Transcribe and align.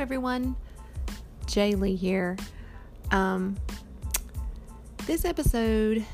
everyone. 0.00 0.56
Jaylee 1.44 1.94
here. 1.94 2.34
Um, 3.10 3.58
this 5.06 5.26
episode 5.26 6.06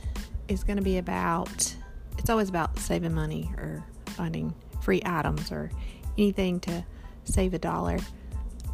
is 0.49 0.65
going 0.65 0.77
to 0.77 0.83
be 0.83 0.99
about, 0.99 1.73
it's 2.19 2.29
always 2.29 2.49
about 2.49 2.77
saving 2.81 3.15
money 3.15 3.49
or 3.57 3.85
finding 4.07 4.53
free 4.83 5.01
items 5.07 5.53
or 5.53 5.71
anything 6.19 6.59
to 6.61 6.85
save 7.23 7.55
a 7.55 7.61
dollar. 7.61 7.99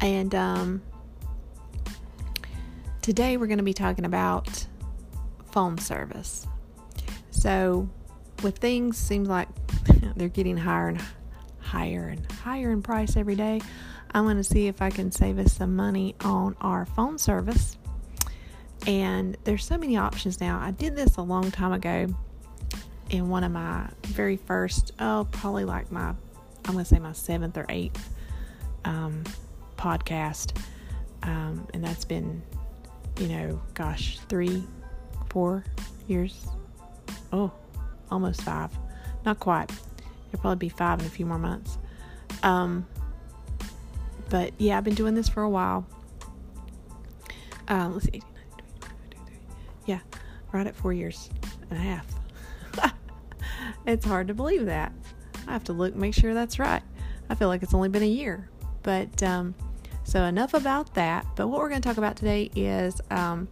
And 0.01 0.33
um, 0.33 0.81
today 3.03 3.37
we're 3.37 3.47
going 3.47 3.59
to 3.59 3.63
be 3.63 3.73
talking 3.73 4.05
about 4.05 4.65
phone 5.51 5.77
service. 5.77 6.47
So, 7.29 7.87
with 8.41 8.57
things 8.57 8.97
seems 8.97 9.29
like 9.29 9.47
they're 10.15 10.27
getting 10.27 10.57
higher 10.57 10.87
and 10.87 11.01
higher 11.59 12.07
and 12.07 12.31
higher 12.31 12.71
in 12.71 12.81
price 12.81 13.15
every 13.15 13.35
day. 13.35 13.61
I'm 14.13 14.23
going 14.25 14.37
to 14.37 14.43
see 14.43 14.67
if 14.67 14.81
I 14.81 14.89
can 14.89 15.11
save 15.11 15.39
us 15.39 15.53
some 15.53 15.75
money 15.75 16.15
on 16.21 16.55
our 16.61 16.85
phone 16.85 17.17
service. 17.17 17.77
And 18.85 19.37
there's 19.43 19.65
so 19.65 19.77
many 19.77 19.97
options 19.97 20.39
now. 20.39 20.59
I 20.59 20.71
did 20.71 20.95
this 20.95 21.17
a 21.17 21.21
long 21.21 21.49
time 21.51 21.71
ago 21.71 22.07
in 23.09 23.29
one 23.29 23.43
of 23.43 23.51
my 23.51 23.87
very 24.07 24.37
first, 24.37 24.91
oh, 24.99 25.27
probably 25.31 25.65
like 25.65 25.91
my, 25.91 26.09
I'm 26.65 26.73
going 26.73 26.79
to 26.79 26.85
say 26.85 26.99
my 26.99 27.13
seventh 27.13 27.57
or 27.57 27.65
eighth 27.69 28.13
um, 28.85 29.23
podcast. 29.77 30.57
Um, 31.23 31.67
and 31.73 31.83
that's 31.83 32.05
been, 32.05 32.41
you 33.19 33.27
know, 33.27 33.61
gosh, 33.73 34.19
three, 34.29 34.63
four 35.29 35.63
years. 36.07 36.47
Oh, 37.31 37.51
almost 38.11 38.41
five. 38.41 38.71
Not 39.25 39.39
quite. 39.39 39.71
It'll 40.27 40.41
probably 40.41 40.67
be 40.67 40.69
five 40.69 40.99
in 40.99 41.05
a 41.05 41.09
few 41.09 41.25
more 41.25 41.39
months. 41.39 41.77
Um, 42.43 42.85
but 44.33 44.51
yeah, 44.57 44.79
I've 44.79 44.83
been 44.83 44.95
doing 44.95 45.13
this 45.13 45.29
for 45.29 45.43
a 45.43 45.49
while. 45.49 45.85
Um, 47.67 47.93
let's 47.93 48.05
see. 48.05 48.23
Yeah, 49.85 49.99
right 50.51 50.65
at 50.65 50.75
four 50.75 50.91
years 50.91 51.29
and 51.69 51.77
a 51.77 51.81
half. 51.83 52.07
it's 53.85 54.03
hard 54.03 54.29
to 54.29 54.33
believe 54.33 54.65
that. 54.65 54.91
I 55.47 55.51
have 55.51 55.63
to 55.65 55.73
look, 55.73 55.95
make 55.95 56.15
sure 56.15 56.33
that's 56.33 56.57
right. 56.57 56.81
I 57.29 57.35
feel 57.35 57.47
like 57.47 57.61
it's 57.61 57.75
only 57.75 57.89
been 57.89 58.01
a 58.01 58.07
year. 58.07 58.49
But 58.81 59.21
um, 59.21 59.53
so 60.03 60.23
enough 60.23 60.55
about 60.55 60.95
that. 60.95 61.27
But 61.35 61.49
what 61.49 61.59
we're 61.59 61.69
going 61.69 61.83
to 61.83 61.87
talk 61.87 61.99
about 61.99 62.15
today 62.15 62.49
is 62.55 62.99
um, 63.11 63.47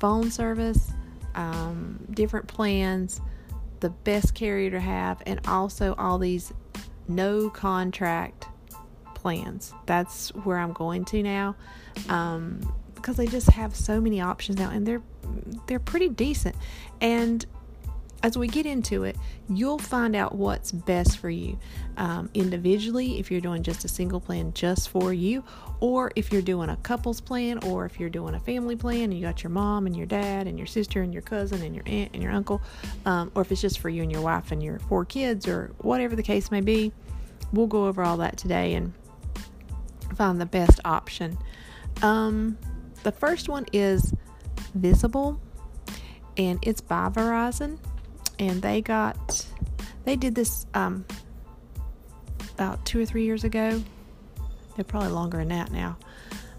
phone 0.00 0.30
service, 0.30 0.90
um, 1.34 2.02
different 2.12 2.48
plans, 2.48 3.20
the 3.80 3.90
best 3.90 4.34
carrier 4.34 4.70
to 4.70 4.80
have, 4.80 5.22
and 5.26 5.38
also 5.46 5.94
all 5.98 6.16
these 6.16 6.50
no 7.08 7.50
contract 7.50 8.46
plans. 9.18 9.74
That's 9.86 10.28
where 10.44 10.58
I'm 10.58 10.72
going 10.72 11.04
to 11.06 11.22
now, 11.22 11.56
um, 12.08 12.72
because 12.94 13.16
they 13.16 13.26
just 13.26 13.50
have 13.50 13.74
so 13.74 14.00
many 14.00 14.20
options 14.20 14.58
now, 14.58 14.70
and 14.70 14.86
they're 14.86 15.02
they're 15.66 15.80
pretty 15.80 16.08
decent. 16.08 16.56
And 17.00 17.44
as 18.22 18.36
we 18.36 18.48
get 18.48 18.66
into 18.66 19.04
it, 19.04 19.16
you'll 19.48 19.78
find 19.78 20.16
out 20.16 20.34
what's 20.34 20.72
best 20.72 21.18
for 21.18 21.30
you 21.30 21.56
um, 21.96 22.28
individually. 22.34 23.20
If 23.20 23.30
you're 23.30 23.40
doing 23.40 23.62
just 23.62 23.84
a 23.84 23.88
single 23.88 24.20
plan 24.20 24.52
just 24.54 24.88
for 24.88 25.12
you, 25.12 25.44
or 25.78 26.10
if 26.16 26.32
you're 26.32 26.42
doing 26.42 26.68
a 26.68 26.76
couples 26.78 27.20
plan, 27.20 27.58
or 27.58 27.86
if 27.86 28.00
you're 28.00 28.10
doing 28.10 28.34
a 28.34 28.40
family 28.40 28.74
plan 28.74 29.04
and 29.04 29.14
you 29.14 29.20
got 29.20 29.44
your 29.44 29.50
mom 29.50 29.86
and 29.86 29.96
your 29.96 30.06
dad 30.06 30.48
and 30.48 30.58
your 30.58 30.66
sister 30.66 31.02
and 31.02 31.12
your 31.12 31.22
cousin 31.22 31.62
and 31.62 31.76
your 31.76 31.84
aunt 31.86 32.10
and 32.12 32.22
your 32.22 32.32
uncle, 32.32 32.60
um, 33.06 33.30
or 33.36 33.42
if 33.42 33.52
it's 33.52 33.60
just 33.60 33.78
for 33.78 33.88
you 33.88 34.02
and 34.02 34.10
your 34.10 34.22
wife 34.22 34.50
and 34.50 34.62
your 34.62 34.80
four 34.80 35.04
kids, 35.04 35.46
or 35.46 35.70
whatever 35.78 36.16
the 36.16 36.22
case 36.22 36.50
may 36.50 36.60
be, 36.60 36.92
we'll 37.52 37.68
go 37.68 37.86
over 37.86 38.02
all 38.02 38.16
that 38.16 38.36
today 38.36 38.74
and 38.74 38.92
find 40.16 40.40
the 40.40 40.46
best 40.46 40.80
option. 40.84 41.38
Um, 42.02 42.58
the 43.02 43.12
first 43.12 43.48
one 43.48 43.66
is 43.72 44.12
Visible, 44.74 45.40
and 46.36 46.58
it's 46.62 46.80
by 46.80 47.08
Verizon, 47.08 47.78
and 48.38 48.62
they 48.62 48.80
got 48.80 49.46
they 50.04 50.16
did 50.16 50.34
this 50.34 50.66
um, 50.74 51.04
about 52.54 52.84
two 52.84 53.00
or 53.00 53.06
three 53.06 53.24
years 53.24 53.44
ago. 53.44 53.82
They're 54.76 54.84
probably 54.84 55.10
longer 55.10 55.38
than 55.38 55.48
that 55.48 55.72
now. 55.72 55.96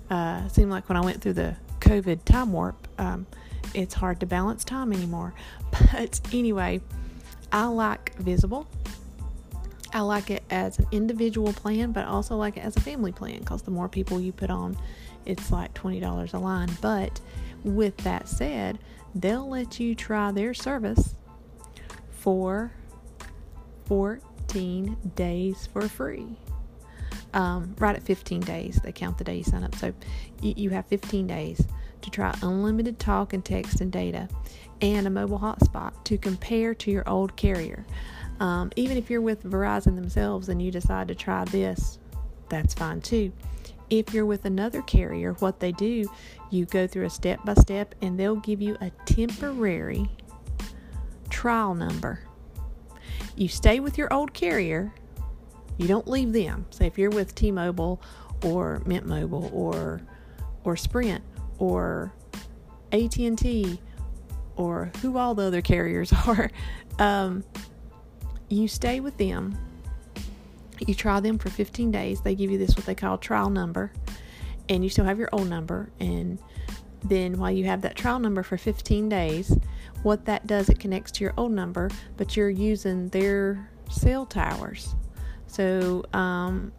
Uh, 0.10 0.48
seemed 0.50 0.72
like 0.72 0.90
when 0.90 0.98
I 0.98 1.02
went 1.02 1.22
through 1.22 1.34
the 1.34 1.56
COVID 1.80 2.26
time 2.26 2.52
warp, 2.52 2.88
um, 2.98 3.26
it's 3.74 3.94
hard 3.94 4.20
to 4.20 4.26
balance 4.26 4.64
time 4.64 4.94
anymore. 4.94 5.34
But 5.92 6.20
anyway, 6.34 6.82
I 7.52 7.66
like 7.66 8.16
Visible. 8.18 8.68
I 9.92 10.02
like 10.02 10.30
it 10.30 10.44
as 10.50 10.78
an 10.80 10.88
individual 10.92 11.52
plan, 11.54 11.92
but 11.92 12.06
I 12.06 12.08
also 12.08 12.36
like 12.38 12.58
it 12.58 12.64
as 12.64 12.76
a 12.76 12.82
family 12.82 13.12
plan 13.12 13.40
because 13.40 13.64
the 13.64 13.72
more 13.72 13.90
people 13.90 14.20
you 14.20 14.32
put 14.32 14.50
on, 14.50 14.78
it's 15.26 15.52
like 15.52 15.74
$20 15.74 16.34
a 16.34 16.38
line. 16.38 16.70
But 16.82 17.20
with 17.64 17.98
that 17.98 18.28
said, 18.28 18.80
they'll 19.16 19.50
let 19.50 19.80
you 19.80 19.96
try 19.96 20.32
their 20.32 20.54
service 20.54 21.16
for 22.12 22.72
14 23.86 24.98
days 25.16 25.68
for 25.72 25.88
free. 25.88 26.38
Um, 27.34 27.76
right 27.80 27.96
at 27.96 28.04
15 28.04 28.42
days, 28.42 28.80
they 28.84 28.92
count 28.92 29.18
the 29.18 29.24
day 29.24 29.38
you 29.38 29.44
sign 29.44 29.64
up. 29.64 29.76
So 29.76 29.94
you, 30.42 30.70
have 30.72 30.86
15 30.88 31.28
days 31.28 31.66
to 32.02 32.10
try 32.10 32.36
unlimited 32.42 33.00
talk 33.00 33.34
and 33.34 33.44
text 33.44 33.82
and 33.82 33.92
data 33.92 34.28
and 34.82 35.06
a 35.06 35.10
mobile 35.10 35.40
hotspot 35.40 36.04
to 36.06 36.18
compare 36.18 36.74
to 36.74 36.92
your 36.92 37.08
old 37.08 37.36
carrier. 37.36 37.86
Um, 38.40 38.72
even 38.76 38.98
if 38.98 39.10
you're 39.10 39.22
with 39.22 39.44
Verizon 39.44 39.96
themselves 39.96 40.50
and 40.50 40.62
you 40.62 40.72
decide 40.72 41.08
to 41.10 41.16
try 41.16 41.44
this, 41.46 42.00
that's 42.48 42.74
fine 42.74 43.02
too. 43.02 43.32
If 43.90 44.14
you're 44.14 44.26
with 44.26 44.46
another 44.46 44.82
carrier, 44.84 45.34
what 45.40 45.60
they 45.60 45.72
do, 45.72 46.10
you 46.52 46.66
go 46.66 46.88
through 46.88 47.06
a 47.06 47.10
step 47.10 47.44
by 47.44 47.56
step 47.56 47.96
and 48.02 48.20
they'll 48.20 48.36
give 48.36 48.62
you 48.62 48.78
a 48.82 48.92
temporary 49.06 50.10
trial 51.30 51.76
number. 51.76 52.22
You 53.36 53.48
stay 53.48 53.80
with 53.80 53.98
your 53.98 54.14
old 54.14 54.34
carrier, 54.34 54.94
you 55.78 55.88
don't 55.88 56.08
leave 56.08 56.34
them. 56.34 56.66
So 56.70 56.84
if 56.84 56.98
you're 56.98 57.10
with 57.10 57.36
T 57.36 57.52
Mobile 57.52 58.02
or 58.44 58.82
Mint 58.86 59.06
Mobile 59.06 59.50
or 59.54 60.02
or 60.64 60.76
Sprint 60.76 61.24
or 61.58 62.14
AT&T 62.92 63.80
or 64.56 64.92
who 65.02 65.18
all 65.18 65.36
the 65.36 65.44
other 65.44 65.62
carriers 65.62 66.12
are, 66.28 66.52
um, 67.00 67.44
you 68.50 68.68
stay 68.68 69.00
with 69.00 69.18
them. 69.18 69.58
You 70.80 70.96
try 70.96 71.20
them 71.20 71.38
for 71.38 71.50
15 71.50 71.92
days. 71.92 72.22
They 72.22 72.36
give 72.36 72.52
you 72.52 72.58
this 72.58 72.76
what 72.76 72.86
they 72.86 72.96
call 72.96 73.18
trial 73.18 73.50
number, 73.50 73.92
and 74.68 74.84
you 74.84 74.90
still 74.90 75.06
have 75.06 75.20
your 75.20 75.30
old 75.32 75.50
number. 75.50 75.90
And 76.00 76.40
then 77.04 77.38
while 77.38 77.52
you 77.52 77.66
have 77.66 77.82
that 77.82 77.96
trial 77.96 78.20
number 78.20 78.44
for 78.44 78.58
15 78.58 79.10
days, 79.10 79.56
what 80.04 80.26
that 80.26 80.48
does, 80.48 80.70
it 80.70 80.80
connects 80.80 81.12
to 81.14 81.24
your 81.24 81.34
old 81.38 81.52
number, 81.52 81.90
but 82.18 82.36
you're 82.36 82.50
using 82.50 83.10
their 83.10 83.70
cell 83.92 84.26
towers. 84.26 84.96
So 85.48 86.06
um, 86.14 86.72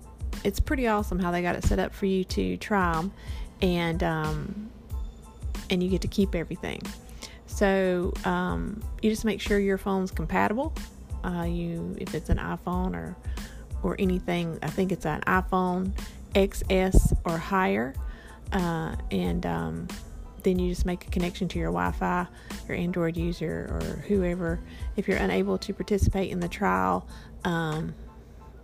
it's 0.44 0.60
pretty 0.60 0.86
awesome 0.86 1.18
how 1.18 1.30
they 1.30 1.42
got 1.42 1.56
it 1.56 1.64
set 1.64 1.78
up 1.78 1.94
for 1.94 2.06
you 2.06 2.24
to 2.24 2.56
try 2.56 2.94
them, 2.94 3.12
and 3.60 4.02
um, 4.02 4.70
and 5.68 5.82
you 5.82 5.90
get 5.90 6.00
to 6.02 6.08
keep 6.08 6.34
everything. 6.34 6.80
So 7.46 8.12
um, 8.24 8.82
you 9.02 9.10
just 9.10 9.24
make 9.24 9.40
sure 9.40 9.58
your 9.58 9.76
phone's 9.76 10.10
compatible 10.10 10.72
uh, 11.24 11.44
you 11.44 11.96
if 11.98 12.14
it's 12.14 12.30
an 12.30 12.38
iPhone 12.38 12.94
or 12.94 13.16
or 13.82 13.96
anything. 13.98 14.58
I 14.62 14.68
think 14.68 14.92
it's 14.92 15.06
an 15.06 15.22
iPhone 15.22 15.92
XS 16.34 17.16
or 17.24 17.38
higher, 17.38 17.94
uh, 18.52 18.94
and 19.10 19.46
um, 19.46 19.88
then 20.42 20.58
you 20.58 20.70
just 20.70 20.86
make 20.86 21.06
a 21.06 21.10
connection 21.10 21.48
to 21.48 21.58
your 21.58 21.70
Wi-Fi, 21.70 22.26
your 22.68 22.76
Android 22.76 23.16
user 23.16 23.68
or 23.70 24.02
whoever. 24.08 24.60
If 24.96 25.08
you're 25.08 25.18
unable 25.18 25.58
to 25.58 25.72
participate 25.72 26.30
in 26.30 26.40
the 26.40 26.48
trial, 26.48 27.06
um, 27.44 27.94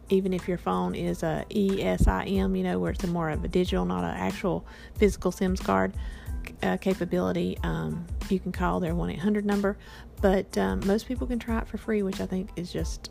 even 0.09 0.33
if 0.33 0.47
your 0.47 0.59
phone 0.59 0.95
is 0.95 1.23
a 1.23 1.45
ESIM, 1.51 2.57
you 2.57 2.65
know, 2.65 2.79
where 2.79 2.93
it's 2.93 3.05
a 3.05 3.09
more 3.09 3.31
of 3.31 3.45
a 3.45 3.49
digital, 3.49 3.85
not 3.85 4.05
an 4.05 4.17
actual 4.17 4.65
physical 4.97 5.33
SIMS 5.33 5.61
card 5.61 5.93
uh, 6.63 6.77
capability, 6.77 7.59
um, 7.63 8.07
you 8.29 8.39
can 8.39 8.53
call 8.53 8.81
their 8.81 8.95
1 8.95 9.11
800 9.11 9.45
number. 9.45 9.77
But 10.21 10.57
um, 10.57 10.81
most 10.87 11.07
people 11.07 11.27
can 11.27 11.39
try 11.39 11.59
it 11.59 11.69
for 11.69 11.77
free, 11.77 12.03
which 12.03 12.21
I 12.21 12.27
think 12.27 12.51
is 12.57 12.73
just 12.73 13.11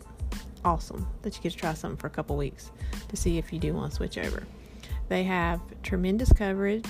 awesome 0.64 1.08
that 1.22 1.36
you 1.36 1.42
get 1.42 1.52
to 1.52 1.58
try 1.58 1.74
something 1.74 1.98
for 1.98 2.08
a 2.08 2.10
couple 2.10 2.36
weeks 2.36 2.72
to 3.10 3.16
see 3.16 3.38
if 3.38 3.54
you 3.54 3.60
do 3.60 3.74
want 3.74 3.92
to 3.92 3.96
switch 3.96 4.18
over. 4.18 4.44
They 5.08 5.24
have 5.24 5.62
tremendous 5.84 6.34
coverage. 6.34 6.88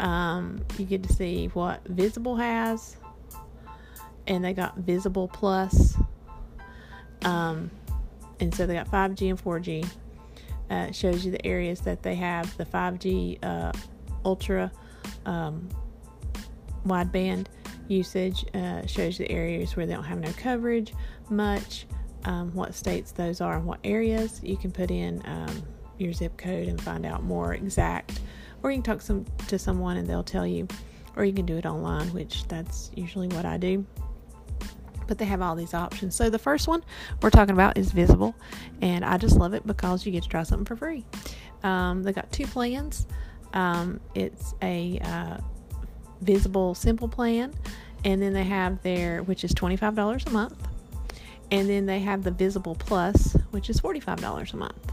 Um, 0.00 0.64
you 0.78 0.86
get 0.86 1.02
to 1.02 1.12
see 1.12 1.48
what 1.48 1.84
Visible 1.84 2.36
has, 2.36 2.96
and 4.26 4.42
they 4.42 4.54
got 4.54 4.78
Visible 4.78 5.28
Plus. 5.28 5.96
Um, 7.22 7.70
and 8.40 8.54
so 8.54 8.66
they 8.66 8.74
got 8.74 8.90
5G 8.90 9.28
and 9.28 9.42
4G. 9.42 9.86
Uh, 10.70 10.92
shows 10.92 11.24
you 11.24 11.32
the 11.32 11.44
areas 11.44 11.80
that 11.80 12.02
they 12.02 12.14
have 12.14 12.56
the 12.56 12.64
5G 12.64 13.38
uh, 13.42 13.72
ultra 14.24 14.70
um, 15.26 15.68
wideband 16.86 17.46
usage. 17.90 18.44
Uh, 18.54 18.86
shows 18.86 19.18
the 19.18 19.30
areas 19.30 19.76
where 19.76 19.86
they 19.86 19.94
don't 19.94 20.04
have 20.04 20.20
no 20.20 20.32
coverage 20.32 20.94
much, 21.28 21.86
um, 22.24 22.54
what 22.54 22.74
states 22.74 23.12
those 23.12 23.40
are, 23.40 23.56
and 23.56 23.66
what 23.66 23.80
areas. 23.84 24.40
You 24.42 24.56
can 24.56 24.70
put 24.70 24.90
in 24.90 25.22
um, 25.24 25.62
your 25.98 26.12
zip 26.12 26.36
code 26.36 26.68
and 26.68 26.80
find 26.80 27.04
out 27.04 27.22
more 27.22 27.54
exact. 27.54 28.20
Or 28.62 28.70
you 28.70 28.76
can 28.76 28.82
talk 28.82 29.00
some 29.00 29.24
to 29.48 29.58
someone 29.58 29.96
and 29.96 30.08
they'll 30.08 30.22
tell 30.22 30.46
you. 30.46 30.68
Or 31.16 31.24
you 31.24 31.32
can 31.32 31.46
do 31.46 31.56
it 31.56 31.66
online, 31.66 32.08
which 32.12 32.46
that's 32.46 32.90
usually 32.94 33.28
what 33.28 33.44
I 33.44 33.56
do. 33.56 33.84
But 35.06 35.18
they 35.18 35.24
have 35.24 35.42
all 35.42 35.56
these 35.56 35.74
options. 35.74 36.14
So 36.14 36.30
the 36.30 36.38
first 36.38 36.68
one 36.68 36.84
we're 37.20 37.30
talking 37.30 37.52
about 37.52 37.76
is 37.76 37.90
Visible, 37.90 38.34
and 38.80 39.04
I 39.04 39.16
just 39.16 39.36
love 39.36 39.54
it 39.54 39.66
because 39.66 40.06
you 40.06 40.12
get 40.12 40.22
to 40.22 40.28
try 40.28 40.44
something 40.44 40.64
for 40.64 40.76
free. 40.76 41.04
Um, 41.64 42.04
they 42.04 42.12
got 42.12 42.30
two 42.30 42.46
plans. 42.46 43.08
Um, 43.52 43.98
it's 44.14 44.54
a 44.62 45.00
uh, 45.02 45.38
Visible 46.20 46.74
Simple 46.74 47.08
plan, 47.08 47.52
and 48.04 48.20
then 48.20 48.32
they 48.32 48.44
have 48.44 48.82
their 48.82 49.22
which 49.22 49.44
is 49.44 49.52
twenty 49.54 49.76
five 49.76 49.94
dollars 49.94 50.24
a 50.26 50.30
month, 50.30 50.68
and 51.50 51.68
then 51.68 51.86
they 51.86 52.00
have 52.00 52.24
the 52.24 52.30
Visible 52.30 52.74
Plus, 52.74 53.36
which 53.50 53.70
is 53.70 53.80
forty 53.80 54.00
five 54.00 54.20
dollars 54.20 54.52
a 54.52 54.56
month. 54.56 54.92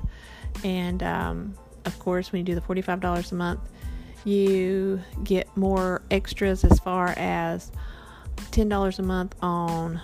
And 0.64 1.04
um, 1.04 1.54
of 1.86 1.98
course, 2.00 2.32
when 2.32 2.40
you 2.40 2.46
do 2.46 2.56
the 2.56 2.62
forty 2.62 2.82
five 2.82 3.00
dollars 3.00 3.32
a 3.32 3.36
month, 3.36 3.62
you 4.28 5.02
get 5.24 5.56
more 5.56 6.02
extras 6.12 6.64
as 6.66 6.80
far 6.80 7.14
as 7.18 7.72
$10 8.52 9.00
a 9.00 9.02
month 9.02 9.36
on 9.42 10.02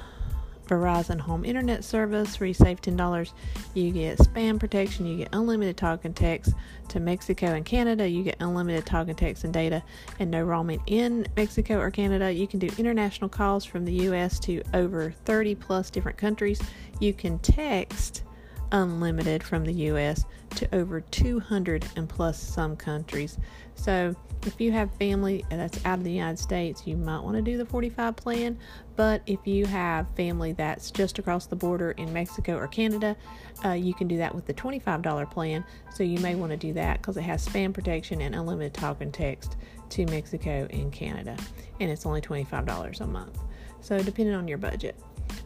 Verizon 0.67 1.19
home 1.19 1.45
internet 1.45 1.83
service 1.83 2.39
where 2.39 2.47
you 2.47 2.53
save 2.53 2.81
$10. 2.81 3.31
You 3.73 3.91
get 3.91 4.17
spam 4.17 4.59
protection, 4.59 5.05
you 5.05 5.17
get 5.17 5.29
unlimited 5.33 5.77
talk 5.77 6.05
and 6.05 6.15
text 6.15 6.53
to 6.89 6.99
Mexico 6.99 7.47
and 7.47 7.65
Canada, 7.65 8.07
you 8.07 8.23
get 8.23 8.37
unlimited 8.39 8.85
talk 8.85 9.07
and 9.07 9.17
text 9.17 9.43
and 9.43 9.53
data 9.53 9.83
and 10.19 10.31
no 10.31 10.43
roaming 10.43 10.81
in 10.87 11.27
Mexico 11.35 11.79
or 11.79 11.91
Canada. 11.91 12.31
You 12.31 12.47
can 12.47 12.59
do 12.59 12.69
international 12.77 13.29
calls 13.29 13.65
from 13.65 13.85
the 13.85 13.93
US 14.09 14.39
to 14.41 14.61
over 14.73 15.11
30 15.25 15.55
plus 15.55 15.89
different 15.89 16.17
countries. 16.17 16.61
You 16.99 17.13
can 17.13 17.39
text 17.39 18.23
unlimited 18.71 19.43
from 19.43 19.63
the 19.63 19.73
US 19.73 20.25
to 20.55 20.75
over 20.75 21.01
200 21.01 21.85
and 21.95 22.09
plus 22.09 22.37
some 22.39 22.75
countries. 22.75 23.37
So, 23.75 24.15
if 24.45 24.59
you 24.59 24.71
have 24.71 24.93
family 24.95 25.45
that's 25.49 25.83
out 25.85 25.97
of 25.97 26.03
the 26.03 26.11
United 26.11 26.39
States, 26.39 26.85
you 26.85 26.97
might 26.97 27.19
want 27.19 27.35
to 27.35 27.41
do 27.41 27.57
the 27.57 27.65
45 27.65 28.15
plan. 28.15 28.57
But 28.95 29.21
if 29.25 29.45
you 29.45 29.65
have 29.65 30.07
family 30.15 30.53
that's 30.53 30.91
just 30.91 31.19
across 31.19 31.45
the 31.45 31.55
border 31.55 31.91
in 31.91 32.11
Mexico 32.13 32.57
or 32.57 32.67
Canada, 32.67 33.15
uh, 33.63 33.71
you 33.71 33.93
can 33.93 34.07
do 34.07 34.17
that 34.17 34.33
with 34.33 34.45
the 34.45 34.53
$25 34.53 35.31
plan. 35.31 35.63
So 35.93 36.03
you 36.03 36.19
may 36.19 36.35
want 36.35 36.51
to 36.51 36.57
do 36.57 36.73
that 36.73 37.01
because 37.01 37.17
it 37.17 37.21
has 37.21 37.47
spam 37.47 37.73
protection 37.73 38.21
and 38.21 38.35
unlimited 38.35 38.73
talk 38.73 39.01
and 39.01 39.13
text 39.13 39.55
to 39.89 40.05
Mexico 40.05 40.67
and 40.69 40.91
Canada. 40.91 41.37
And 41.79 41.89
it's 41.89 42.05
only 42.05 42.21
$25 42.21 43.01
a 43.01 43.07
month. 43.07 43.39
So 43.81 44.01
depending 44.01 44.35
on 44.35 44.47
your 44.47 44.57
budget. 44.57 44.95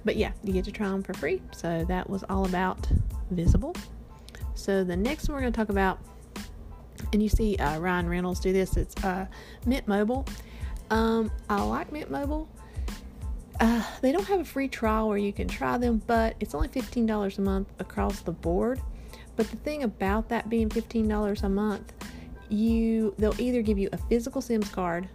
But 0.03 0.15
yeah, 0.15 0.31
you 0.43 0.53
get 0.53 0.65
to 0.65 0.71
try 0.71 0.89
them 0.89 1.03
for 1.03 1.13
free. 1.13 1.41
So 1.51 1.85
that 1.87 2.09
was 2.09 2.23
all 2.29 2.45
about 2.45 2.87
Visible. 3.31 3.75
So 4.55 4.83
the 4.83 4.95
next 4.95 5.27
one 5.27 5.35
we're 5.35 5.41
going 5.41 5.53
to 5.53 5.57
talk 5.57 5.69
about 5.69 5.99
and 7.13 7.21
you 7.21 7.29
see 7.29 7.55
uh, 7.57 7.79
Ryan 7.79 8.09
Reynolds 8.09 8.39
do 8.39 8.53
this. 8.53 8.77
It's 8.77 8.95
uh, 9.03 9.27
Mint 9.65 9.87
Mobile. 9.87 10.25
Um, 10.89 11.31
I 11.49 11.61
like 11.61 11.91
Mint 11.91 12.09
Mobile. 12.09 12.47
Uh, 13.59 13.83
they 14.01 14.11
don't 14.11 14.27
have 14.27 14.39
a 14.39 14.45
free 14.45 14.67
trial 14.67 15.09
where 15.09 15.17
you 15.17 15.33
can 15.33 15.47
try 15.47 15.77
them, 15.77 16.01
but 16.05 16.35
it's 16.39 16.53
only 16.53 16.67
$15 16.67 17.37
a 17.37 17.41
month 17.41 17.67
across 17.79 18.21
the 18.21 18.31
board. 18.31 18.79
But 19.35 19.49
the 19.49 19.57
thing 19.57 19.83
about 19.83 20.29
that 20.29 20.49
being 20.49 20.69
$15 20.69 21.43
a 21.43 21.49
month, 21.49 21.93
you 22.49 23.13
they'll 23.17 23.39
either 23.39 23.61
give 23.61 23.77
you 23.77 23.89
a 23.91 23.97
physical 23.97 24.41
SIMS 24.41 24.69
card, 24.69 25.09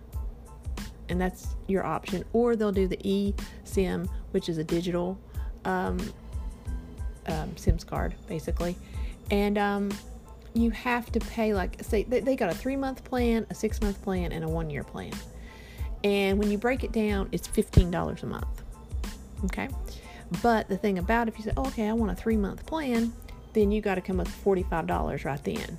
and 1.09 1.21
that's 1.21 1.57
your 1.67 1.85
option, 1.85 2.25
or 2.33 2.57
they'll 2.57 2.73
do 2.73 2.87
the 2.87 2.97
eSIM, 2.99 4.09
which 4.33 4.49
is 4.49 4.59
a 4.59 4.65
digital 4.65 5.19
um, 5.65 5.99
um, 7.27 7.57
SIMS 7.57 7.85
card, 7.85 8.15
basically. 8.27 8.77
And 9.31 9.57
um, 9.57 9.91
you 10.55 10.71
have 10.71 11.11
to 11.13 11.21
pay 11.21 11.55
like 11.55 11.83
say 11.83 12.03
they, 12.05 12.21
they 12.21 12.37
got 12.37 12.51
a 12.51 12.55
three 12.55 12.77
month 12.77 13.05
plan 13.05 13.47
a 13.51 13.55
six 13.55 13.81
month 13.81 14.01
plan 14.03 14.33
and 14.33 14.45
a 14.45 14.49
one 14.49 14.71
year 14.71 14.85
plan. 14.85 15.13
And 16.05 16.39
when 16.39 16.51
you 16.51 16.59
break 16.59 16.83
it 16.85 16.93
down 16.93 17.29
it's 17.33 17.47
$15 17.47 18.23
a 18.23 18.27
month 18.27 18.63
okay? 19.45 19.69
But 20.43 20.69
the 20.69 20.77
thing 20.77 20.99
about 20.99 21.29
if 21.29 21.39
you 21.39 21.45
say 21.45 21.53
oh, 21.57 21.67
okay 21.67 21.89
i 21.89 21.93
want 21.93 22.11
a 22.11 22.15
three 22.15 22.37
month 22.37 22.67
plan 22.67 23.13
then 23.53 23.71
you 23.71 23.81
got 23.81 23.97
to 23.97 24.01
come 24.01 24.19
up 24.19 24.27
with 24.27 24.45
$45 24.45 25.25
right 25.25 25.45
then. 25.45 25.79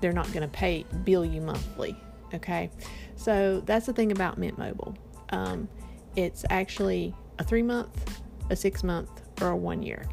They're 0.00 0.12
not 0.12 0.26
going 0.32 0.42
to 0.42 0.48
pay 0.48 0.84
bill 1.04 1.24
you 1.24 1.40
monthly 1.40 1.96
okay? 2.34 2.70
So 3.16 3.60
that's 3.64 3.86
the 3.86 3.92
thing 3.92 4.12
about 4.12 4.38
mint 4.38 4.58
mobile. 4.58 4.96
Um, 5.30 5.68
it's 6.16 6.44
actually 6.50 7.14
a 7.38 7.44
three 7.44 7.62
month 7.62 8.22
a 8.50 8.56
six 8.56 8.82
month 8.82 9.10
or 9.40 9.50
a 9.50 9.56
one 9.56 9.82
year 9.82 10.04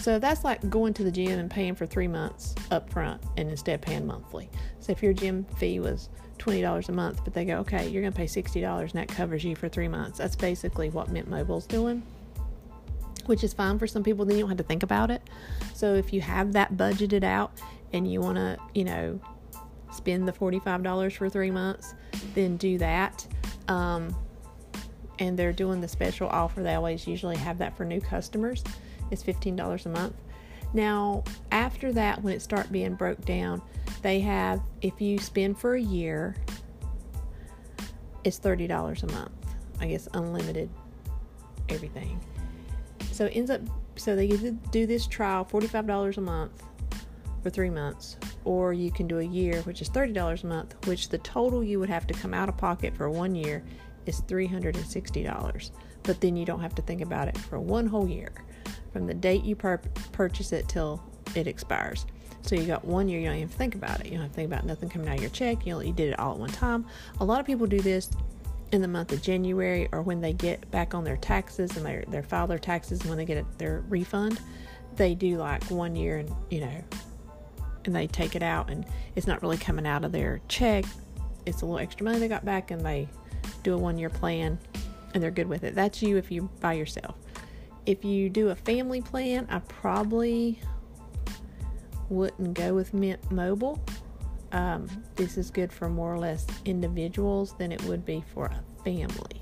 so 0.00 0.18
that's 0.18 0.44
like 0.44 0.68
going 0.70 0.94
to 0.94 1.04
the 1.04 1.10
gym 1.10 1.38
and 1.38 1.50
paying 1.50 1.74
for 1.74 1.86
three 1.86 2.08
months 2.08 2.54
up 2.70 2.88
front 2.90 3.20
and 3.36 3.50
instead 3.50 3.82
paying 3.82 4.06
monthly. 4.06 4.48
So 4.80 4.92
if 4.92 5.02
your 5.02 5.12
gym 5.12 5.44
fee 5.56 5.80
was 5.80 6.08
$20 6.38 6.88
a 6.88 6.92
month, 6.92 7.22
but 7.24 7.34
they 7.34 7.44
go, 7.44 7.58
okay, 7.58 7.88
you're 7.88 8.02
going 8.02 8.12
to 8.12 8.16
pay 8.16 8.26
$60 8.26 8.80
and 8.80 8.92
that 8.92 9.08
covers 9.08 9.44
you 9.44 9.56
for 9.56 9.68
three 9.68 9.88
months. 9.88 10.18
That's 10.18 10.36
basically 10.36 10.88
what 10.90 11.10
Mint 11.10 11.28
Mobile's 11.28 11.66
doing, 11.66 12.02
which 13.26 13.42
is 13.42 13.52
fine 13.52 13.78
for 13.78 13.86
some 13.86 14.04
people. 14.04 14.24
Then 14.24 14.36
you 14.36 14.42
don't 14.42 14.50
have 14.50 14.58
to 14.58 14.64
think 14.64 14.84
about 14.84 15.10
it. 15.10 15.22
So 15.74 15.94
if 15.94 16.12
you 16.12 16.20
have 16.20 16.52
that 16.52 16.76
budgeted 16.76 17.24
out 17.24 17.60
and 17.92 18.10
you 18.10 18.20
want 18.20 18.36
to, 18.36 18.56
you 18.74 18.84
know, 18.84 19.20
spend 19.90 20.28
the 20.28 20.32
$45 20.32 21.16
for 21.16 21.28
three 21.28 21.50
months, 21.50 21.94
then 22.34 22.56
do 22.56 22.78
that. 22.78 23.26
Um, 23.66 24.14
and 25.18 25.36
they're 25.36 25.52
doing 25.52 25.80
the 25.80 25.88
special 25.88 26.28
offer. 26.28 26.62
They 26.62 26.74
always 26.74 27.08
usually 27.08 27.36
have 27.36 27.58
that 27.58 27.76
for 27.76 27.84
new 27.84 28.00
customers 28.00 28.62
is 29.10 29.22
$15 29.22 29.86
a 29.86 29.88
month. 29.88 30.14
Now, 30.74 31.24
after 31.50 31.92
that, 31.92 32.22
when 32.22 32.34
it 32.34 32.42
start 32.42 32.70
being 32.70 32.94
broke 32.94 33.24
down, 33.24 33.62
they 34.02 34.20
have 34.20 34.60
if 34.82 35.00
you 35.00 35.18
spend 35.18 35.58
for 35.58 35.74
a 35.74 35.80
year, 35.80 36.36
it's 38.24 38.38
$30 38.38 39.02
a 39.02 39.12
month. 39.12 39.32
I 39.80 39.86
guess 39.86 40.08
unlimited 40.14 40.68
everything. 41.68 42.20
So 43.12 43.26
it 43.26 43.32
ends 43.34 43.50
up 43.50 43.60
so 43.96 44.14
they 44.14 44.28
do 44.70 44.86
this 44.86 45.06
trial 45.06 45.44
$45 45.44 46.18
a 46.18 46.20
month 46.20 46.62
for 47.42 47.50
3 47.50 47.70
months 47.70 48.16
or 48.44 48.72
you 48.72 48.92
can 48.92 49.08
do 49.08 49.18
a 49.18 49.24
year 49.24 49.60
which 49.62 49.82
is 49.82 49.88
$30 49.88 50.44
a 50.44 50.46
month, 50.46 50.74
which 50.86 51.08
the 51.08 51.18
total 51.18 51.64
you 51.64 51.80
would 51.80 51.88
have 51.88 52.06
to 52.06 52.14
come 52.14 52.34
out 52.34 52.48
of 52.48 52.56
pocket 52.56 52.96
for 52.96 53.10
1 53.10 53.34
year 53.34 53.64
is 54.06 54.20
$360. 54.22 55.70
But 56.02 56.20
then 56.20 56.36
you 56.36 56.44
don't 56.44 56.60
have 56.60 56.74
to 56.76 56.82
think 56.82 57.00
about 57.00 57.28
it 57.28 57.36
for 57.36 57.58
one 57.58 57.86
whole 57.86 58.08
year 58.08 58.32
from 58.92 59.06
the 59.06 59.14
date 59.14 59.44
you 59.44 59.56
pur- 59.56 59.80
purchase 60.12 60.52
it 60.52 60.68
till 60.68 61.02
it 61.34 61.46
expires. 61.46 62.06
So 62.42 62.54
you 62.54 62.64
got 62.66 62.84
one 62.84 63.08
year, 63.08 63.20
you 63.20 63.26
don't 63.26 63.36
even 63.36 63.48
think 63.48 63.74
about 63.74 64.00
it. 64.00 64.06
You 64.06 64.12
don't 64.12 64.22
have 64.22 64.30
to 64.30 64.36
think 64.36 64.50
about 64.50 64.64
nothing 64.64 64.88
coming 64.88 65.08
out 65.08 65.16
of 65.16 65.20
your 65.20 65.30
check. 65.30 65.66
You, 65.66 65.74
know, 65.74 65.80
you 65.80 65.92
did 65.92 66.12
it 66.12 66.18
all 66.18 66.32
at 66.32 66.38
one 66.38 66.50
time. 66.50 66.86
A 67.20 67.24
lot 67.24 67.40
of 67.40 67.46
people 67.46 67.66
do 67.66 67.80
this 67.80 68.10
in 68.72 68.82
the 68.82 68.88
month 68.88 69.12
of 69.12 69.22
January 69.22 69.88
or 69.92 70.02
when 70.02 70.20
they 70.20 70.32
get 70.32 70.70
back 70.70 70.94
on 70.94 71.04
their 71.04 71.16
taxes 71.16 71.76
and 71.76 71.84
they 71.84 72.04
they 72.08 72.22
file 72.22 72.46
their 72.46 72.58
taxes 72.58 73.00
and 73.00 73.08
when 73.08 73.18
they 73.18 73.24
get 73.24 73.44
their 73.58 73.82
refund, 73.88 74.40
they 74.96 75.14
do 75.14 75.36
like 75.36 75.62
one 75.64 75.96
year 75.96 76.18
and 76.18 76.30
you 76.50 76.60
know, 76.60 76.84
and 77.84 77.94
they 77.94 78.06
take 78.06 78.36
it 78.36 78.42
out 78.42 78.70
and 78.70 78.84
it's 79.14 79.26
not 79.26 79.42
really 79.42 79.56
coming 79.56 79.86
out 79.86 80.04
of 80.04 80.12
their 80.12 80.40
check. 80.48 80.84
It's 81.46 81.62
a 81.62 81.66
little 81.66 81.78
extra 81.78 82.04
money 82.04 82.18
they 82.18 82.28
got 82.28 82.44
back 82.44 82.70
and 82.70 82.84
they 82.84 83.08
do 83.62 83.74
a 83.74 83.78
one 83.78 83.98
year 83.98 84.10
plan 84.10 84.58
and 85.14 85.22
they're 85.22 85.30
good 85.30 85.48
with 85.48 85.64
it. 85.64 85.74
That's 85.74 86.02
you 86.02 86.16
if 86.18 86.30
you 86.30 86.50
by 86.60 86.74
yourself 86.74 87.16
if 87.88 88.04
you 88.04 88.28
do 88.28 88.50
a 88.50 88.54
family 88.54 89.00
plan, 89.00 89.46
I 89.48 89.60
probably 89.60 90.60
wouldn't 92.10 92.52
go 92.52 92.74
with 92.74 92.92
Mint 92.92 93.30
Mobile. 93.30 93.82
Um, 94.52 94.86
this 95.16 95.38
is 95.38 95.50
good 95.50 95.72
for 95.72 95.88
more 95.88 96.12
or 96.12 96.18
less 96.18 96.46
individuals 96.66 97.54
than 97.54 97.72
it 97.72 97.82
would 97.84 98.04
be 98.04 98.22
for 98.34 98.44
a 98.44 98.62
family. 98.84 99.40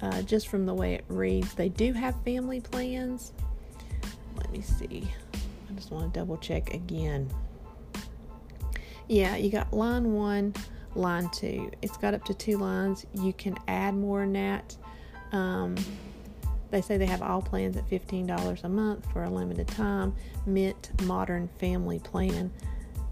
Uh, 0.00 0.22
just 0.22 0.48
from 0.48 0.64
the 0.64 0.72
way 0.72 0.94
it 0.94 1.04
reads, 1.08 1.52
they 1.52 1.68
do 1.68 1.92
have 1.92 2.14
family 2.24 2.62
plans. 2.62 3.34
Let 4.38 4.50
me 4.50 4.62
see. 4.62 5.06
I 5.34 5.74
just 5.74 5.90
want 5.90 6.14
to 6.14 6.18
double 6.18 6.38
check 6.38 6.72
again. 6.72 7.30
Yeah, 9.06 9.36
you 9.36 9.50
got 9.50 9.70
line 9.74 10.14
one, 10.14 10.54
line 10.94 11.28
two. 11.28 11.70
It's 11.82 11.98
got 11.98 12.14
up 12.14 12.24
to 12.24 12.32
two 12.32 12.56
lines. 12.56 13.04
You 13.12 13.34
can 13.34 13.58
add 13.68 13.94
more 13.94 14.20
than 14.20 14.32
that. 14.32 14.76
Um, 15.32 15.76
they 16.70 16.80
say 16.80 16.96
they 16.96 17.06
have 17.06 17.22
all 17.22 17.42
plans 17.42 17.76
at 17.76 17.88
$15 17.88 18.64
a 18.64 18.68
month 18.68 19.10
for 19.12 19.24
a 19.24 19.30
limited 19.30 19.68
time. 19.68 20.14
Mint 20.46 20.90
Modern 21.02 21.48
Family 21.58 21.98
Plan, 21.98 22.52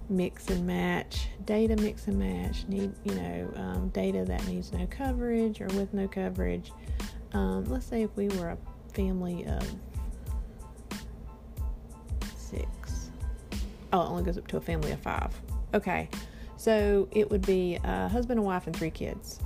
mix 0.09 0.49
and 0.49 0.67
match, 0.67 1.29
data 1.45 1.77
mix 1.77 2.07
and 2.07 2.19
match. 2.19 2.67
Need 2.69 2.93
you 3.05 3.15
know 3.15 3.53
um, 3.57 3.88
data 3.88 4.25
that 4.25 4.47
needs 4.47 4.73
no 4.73 4.87
coverage 4.87 5.61
or 5.61 5.67
with 5.69 5.93
no 5.93 6.09
coverage. 6.09 6.73
Um, 7.33 7.65
let's 7.65 7.87
say 7.87 8.03
if 8.03 8.17
we 8.17 8.29
were 8.29 8.50
a 8.50 8.59
family 8.95 9.45
of 9.47 9.75
six. 12.37 13.11
Oh, 13.93 14.00
it 14.00 14.05
only 14.05 14.23
goes 14.23 14.38
up 14.38 14.47
to 14.49 14.57
a 14.57 14.61
family 14.61 14.93
of 14.93 15.00
five. 15.00 15.35
Okay, 15.75 16.09
so 16.57 17.09
it 17.11 17.31
would 17.31 17.45
be 17.45 17.79
a 17.85 18.09
husband 18.09 18.38
and 18.38 18.47
wife 18.47 18.67
and 18.67 18.75
three 18.75 18.91
kids, 18.91 19.41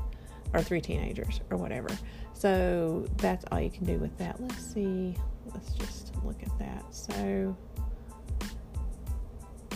or 0.53 0.63
three 0.63 0.81
teenagers, 0.81 1.41
or 1.51 1.57
whatever. 1.57 1.89
So 2.35 3.07
that's 3.19 3.45
all 3.51 3.61
you 3.61 3.71
can 3.71 3.85
do 3.85 3.99
with 3.99 4.17
that. 4.19 4.41
Let's 4.41 4.65
see. 4.65 5.17
Let's 5.53 5.73
just 5.75 6.13
look 6.25 6.43
at 6.43 6.59
that. 6.59 6.85
So 6.95 7.57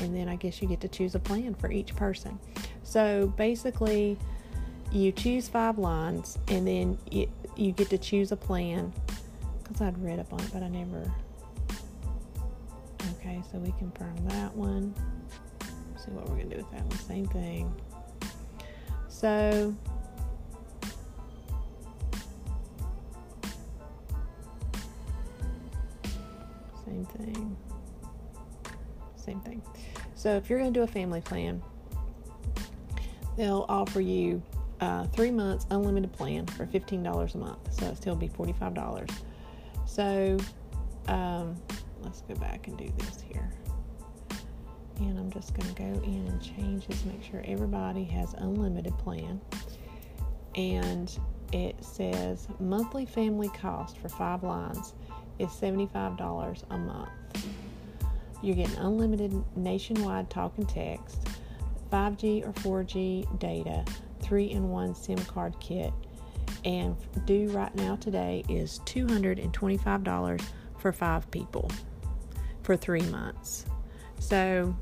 and 0.00 0.14
then 0.14 0.28
I 0.28 0.36
guess 0.36 0.60
you 0.60 0.68
get 0.68 0.80
to 0.82 0.88
choose 0.88 1.14
a 1.14 1.18
plan 1.18 1.54
for 1.54 1.70
each 1.70 1.94
person. 1.96 2.38
So 2.82 3.32
basically, 3.36 4.18
you 4.92 5.12
choose 5.12 5.48
five 5.48 5.78
lines, 5.78 6.38
and 6.48 6.66
then 6.66 6.98
you, 7.10 7.28
you 7.56 7.72
get 7.72 7.90
to 7.90 7.98
choose 7.98 8.32
a 8.32 8.36
plan. 8.36 8.92
Because 9.62 9.80
I'd 9.80 9.98
read 10.02 10.18
up 10.20 10.32
on 10.32 10.40
it, 10.40 10.50
but 10.52 10.62
I 10.62 10.68
never. 10.68 11.10
Okay, 13.18 13.42
so 13.50 13.58
we 13.58 13.72
confirm 13.78 14.16
that 14.28 14.54
one. 14.54 14.94
See 15.96 16.10
what 16.12 16.28
we're 16.28 16.36
gonna 16.36 16.50
do 16.50 16.56
with 16.58 16.70
that 16.72 16.82
one. 16.82 16.98
Same 16.98 17.26
thing. 17.26 17.74
So 19.08 19.74
same 26.96 27.04
thing. 27.06 27.56
Same 29.16 29.40
thing. 29.40 29.62
So 30.14 30.36
if 30.36 30.48
you're 30.48 30.58
going 30.58 30.72
to 30.72 30.78
do 30.78 30.84
a 30.84 30.86
family 30.86 31.20
plan, 31.20 31.62
they'll 33.36 33.66
offer 33.68 34.00
you 34.00 34.42
uh, 34.80 35.06
three 35.06 35.30
months 35.30 35.66
unlimited 35.70 36.12
plan 36.12 36.46
for 36.46 36.66
$15 36.66 37.34
a 37.34 37.38
month. 37.38 37.58
So 37.74 37.86
it 37.86 37.96
still 37.96 38.16
be 38.16 38.28
$45. 38.28 39.10
So 39.86 40.36
um, 41.08 41.56
let's 42.02 42.22
go 42.22 42.34
back 42.36 42.68
and 42.68 42.76
do 42.78 42.90
this 42.98 43.20
here. 43.20 43.50
And 44.98 45.18
I'm 45.18 45.30
just 45.30 45.54
going 45.54 45.74
to 45.74 45.82
go 45.82 46.02
in 46.04 46.26
and 46.26 46.42
change 46.42 46.86
this, 46.86 47.04
make 47.04 47.22
sure 47.22 47.42
everybody 47.44 48.04
has 48.04 48.32
unlimited 48.34 48.96
plan. 48.98 49.40
And 50.54 51.16
it 51.52 51.76
says 51.84 52.48
monthly 52.58 53.04
family 53.04 53.50
cost 53.50 53.98
for 53.98 54.08
five 54.08 54.42
lines 54.42 54.94
is 55.38 55.48
$75 55.50 56.62
a 56.70 56.78
month. 56.78 57.10
You're 58.42 58.56
getting 58.56 58.76
unlimited 58.76 59.32
nationwide 59.56 60.30
talk 60.30 60.56
and 60.58 60.68
text, 60.68 61.28
5G 61.90 62.46
or 62.46 62.52
4G 62.84 63.38
data, 63.38 63.84
3 64.20 64.50
in 64.50 64.68
1 64.70 64.94
SIM 64.94 65.18
card 65.24 65.54
kit, 65.60 65.92
and 66.64 66.96
due 67.24 67.48
right 67.50 67.74
now 67.76 67.96
today 67.96 68.44
is 68.48 68.80
$225 68.86 70.40
for 70.78 70.92
five 70.92 71.30
people 71.30 71.70
for 72.62 72.76
three 72.76 73.02
months. 73.02 73.66
So, 74.18 74.76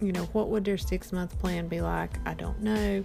you 0.00 0.12
know, 0.12 0.24
what 0.32 0.48
would 0.48 0.64
their 0.64 0.78
six 0.78 1.12
month 1.12 1.38
plan 1.38 1.68
be 1.68 1.80
like? 1.80 2.16
I 2.26 2.34
don't 2.34 2.60
know, 2.62 3.04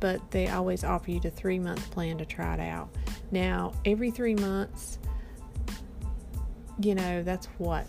but 0.00 0.30
they 0.30 0.48
always 0.48 0.82
offer 0.84 1.10
you 1.10 1.20
the 1.20 1.30
three 1.30 1.58
month 1.58 1.90
plan 1.90 2.16
to 2.18 2.24
try 2.24 2.54
it 2.54 2.60
out. 2.60 2.88
Now, 3.30 3.74
every 3.84 4.10
three 4.10 4.34
months, 4.34 4.98
you 6.82 6.94
know, 6.94 7.22
that's 7.22 7.46
what, 7.58 7.86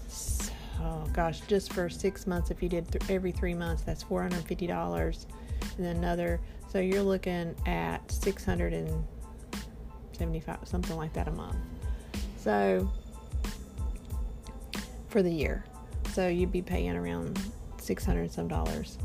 oh 0.82 1.08
gosh, 1.14 1.40
just 1.42 1.74
for 1.74 1.90
six 1.90 2.26
months, 2.28 2.52
if 2.52 2.64
you 2.64 2.70
did 2.70 2.92
th- 2.92 3.10
every 3.10 3.32
three 3.32 3.54
months, 3.54 3.84
that's 3.84 4.04
$450. 4.04 5.26
And 5.78 5.86
then 5.86 5.98
another, 5.98 6.42
so 6.68 6.80
you're 6.80 7.04
looking 7.04 7.56
at 7.66 8.12
675 8.12 10.60
something 10.64 10.98
like 10.98 11.14
that 11.14 11.28
a 11.28 11.32
month. 11.32 11.56
So, 12.38 12.92
for 15.10 15.22
the 15.22 15.32
year. 15.32 15.64
So 16.14 16.28
you'd 16.28 16.52
be 16.52 16.62
paying 16.62 16.96
around 16.96 17.40
600 17.78 18.32
some 18.32 18.48
dollars 18.48 18.98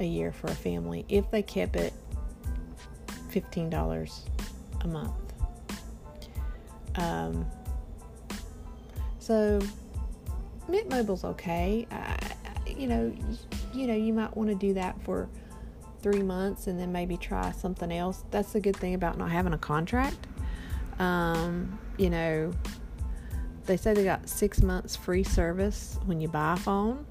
a 0.00 0.04
year 0.04 0.32
for 0.32 0.48
a 0.48 0.54
family 0.54 1.04
if 1.08 1.30
they 1.30 1.42
kept 1.42 1.76
it 1.76 1.92
$15 3.30 4.20
a 4.82 4.88
month. 4.88 5.12
Um, 6.96 7.46
so 9.32 9.58
Mint 10.68 10.90
Mobile's 10.90 11.24
okay. 11.24 11.86
You 12.66 12.86
know, 12.86 13.14
you 13.72 13.86
know, 13.86 13.94
you 13.94 14.12
might 14.12 14.36
want 14.36 14.50
to 14.50 14.54
do 14.54 14.74
that 14.74 15.00
for 15.04 15.26
three 16.02 16.22
months 16.22 16.66
and 16.66 16.78
then 16.78 16.92
maybe 16.92 17.16
try 17.16 17.50
something 17.52 17.90
else. 17.90 18.24
That's 18.30 18.52
the 18.52 18.60
good 18.60 18.76
thing 18.76 18.92
about 18.92 19.16
not 19.16 19.30
having 19.30 19.54
a 19.54 19.58
contract. 19.58 20.26
Um, 20.98 21.78
you 21.96 22.10
know, 22.10 22.52
they 23.64 23.78
say 23.78 23.94
they 23.94 24.04
got 24.04 24.28
six 24.28 24.60
months 24.62 24.96
free 24.96 25.24
service 25.24 25.98
when 26.04 26.20
you 26.20 26.28
buy 26.28 26.52
a 26.52 26.56
phone. 26.56 27.06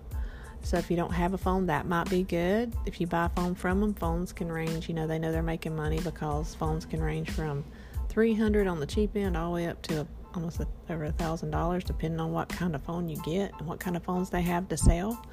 So 0.62 0.78
if 0.78 0.92
you 0.92 0.98
don't 0.98 1.14
have 1.14 1.34
a 1.34 1.40
phone, 1.40 1.66
that 1.66 1.88
might 1.88 2.08
be 2.08 2.22
good. 2.22 2.72
If 2.86 3.02
you 3.02 3.08
buy 3.08 3.26
a 3.26 3.30
phone 3.30 3.56
from 3.56 3.82
them, 3.82 3.96
phones 3.96 4.32
can 4.32 4.52
range. 4.52 4.88
You 4.88 4.94
know, 4.94 5.08
they 5.08 5.18
know 5.18 5.32
they're 5.32 5.42
making 5.42 5.76
money 5.76 6.00
because 6.00 6.54
phones 6.54 6.86
can 6.86 7.02
range 7.02 7.32
from 7.32 7.64
300 8.10 8.68
on 8.68 8.80
the 8.80 8.86
cheap 8.86 9.16
end 9.16 9.36
all 9.36 9.50
the 9.50 9.56
way 9.56 9.68
up 9.68 9.82
to 9.84 10.06
almost 10.34 10.62
over 10.90 11.06
a 11.06 11.12
thousand 11.12 11.52
dollars, 11.52 11.84
depending 11.84 12.20
on 12.20 12.32
what 12.32 12.50
kind 12.50 12.76
of 12.76 12.84
phone 12.84 13.10
you 13.10 13.18
get 13.24 13.52
and 13.60 13.68
what 13.68 13.80
kind 13.80 13.96
of 13.96 14.04
phones 14.04 14.30
they 14.30 14.42
have 14.42 14.68
to 14.70 14.78
sell. 14.78 15.24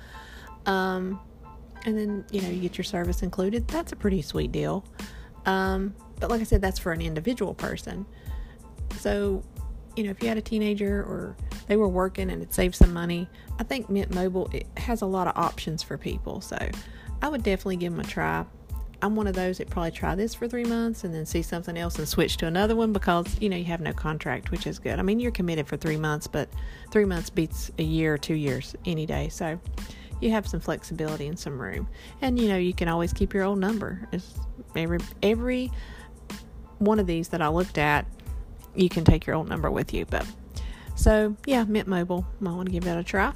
Um, 0.67 1.21
and 1.85 1.97
then 1.97 2.25
you 2.31 2.41
know 2.43 2.49
you 2.49 2.61
get 2.61 2.77
your 2.77 2.85
service 2.85 3.23
included. 3.23 3.69
That's 3.69 3.93
a 3.93 3.97
pretty 3.97 4.23
sweet 4.23 4.53
deal. 4.53 4.85
Um, 5.47 5.95
but 6.21 6.31
like 6.31 6.41
I 6.41 6.45
said, 6.45 6.61
that's 6.61 6.79
for 6.79 6.93
an 6.93 7.01
individual 7.01 7.55
person. 7.55 8.07
So 8.99 9.43
you 9.97 10.05
know 10.05 10.11
if 10.11 10.23
you 10.23 10.29
had 10.29 10.39
a 10.39 10.43
teenager 10.43 11.01
or 11.01 11.37
they 11.67 11.77
were 11.77 11.89
working 11.89 12.31
and 12.31 12.43
it 12.43 12.53
saved 12.53 12.75
some 12.75 12.93
money, 12.93 13.29
I 13.59 13.63
think 13.63 13.89
Mint 13.89 14.15
Mobile 14.15 14.49
it 14.53 14.67
has 14.77 15.03
a 15.03 15.07
lot 15.07 15.27
of 15.27 15.37
options 15.37 15.83
for 15.83 15.97
people. 15.97 16.41
So 16.41 16.59
I 17.23 17.29
would 17.29 17.43
definitely 17.43 17.77
give 17.77 17.93
them 17.93 18.01
a 18.01 18.09
try. 18.09 18.45
I'm 19.01 19.15
one 19.15 19.29
of 19.29 19.35
those 19.35 19.59
that 19.59 19.71
probably 19.71 19.93
try 19.93 20.15
this 20.15 20.35
for 20.35 20.49
three 20.49 20.65
months 20.65 21.05
and 21.05 21.15
then 21.15 21.25
see 21.25 21.43
something 21.43 21.77
else 21.77 21.99
and 21.99 22.09
switch 22.09 22.37
to 22.39 22.47
another 22.47 22.75
one 22.75 22.93
because 22.93 23.37
you 23.41 23.49
know 23.49 23.57
you 23.57 23.65
have 23.67 23.81
no 23.81 23.93
contract, 23.93 24.51
which 24.51 24.67
is 24.67 24.79
good. 24.79 24.99
I 24.99 25.03
mean, 25.03 25.21
you're 25.21 25.31
committed 25.31 25.69
for 25.69 25.77
three 25.77 25.97
months, 25.97 26.27
but 26.27 26.49
three 26.91 27.05
months 27.05 27.31
beats 27.31 27.71
a 27.79 27.83
year 27.83 28.15
or 28.15 28.19
two 28.19 28.35
years 28.35 28.75
any 28.85 29.07
day. 29.07 29.29
So 29.29 29.61
you 30.21 30.33
have 30.33 30.49
some 30.49 30.59
flexibility 30.59 31.29
and 31.29 31.39
some 31.39 31.61
room, 31.61 31.89
and 32.23 32.39
you 32.41 32.49
know 32.49 32.57
you 32.57 32.75
can 32.75 32.89
always 32.89 33.13
keep 33.13 33.33
your 33.33 33.45
old 33.45 33.61
number. 33.61 34.09
It's 34.11 34.35
every 34.75 34.99
every 35.23 35.71
one 36.79 36.99
of 36.99 37.07
these 37.07 37.29
that 37.29 37.41
I 37.41 37.49
looked 37.49 37.79
at, 37.79 38.05
you 38.75 38.89
can 38.89 39.05
take 39.05 39.27
your 39.27 39.37
old 39.37 39.49
number 39.49 39.71
with 39.71 39.95
you. 39.95 40.07
But 40.07 40.27
so 40.97 41.37
yeah, 41.47 41.63
Mint 41.65 41.87
Mobile, 41.87 42.27
might 42.41 42.55
want 42.55 42.67
to 42.67 42.73
give 42.73 42.85
that 42.85 42.99
a 42.99 43.05
try. 43.05 43.33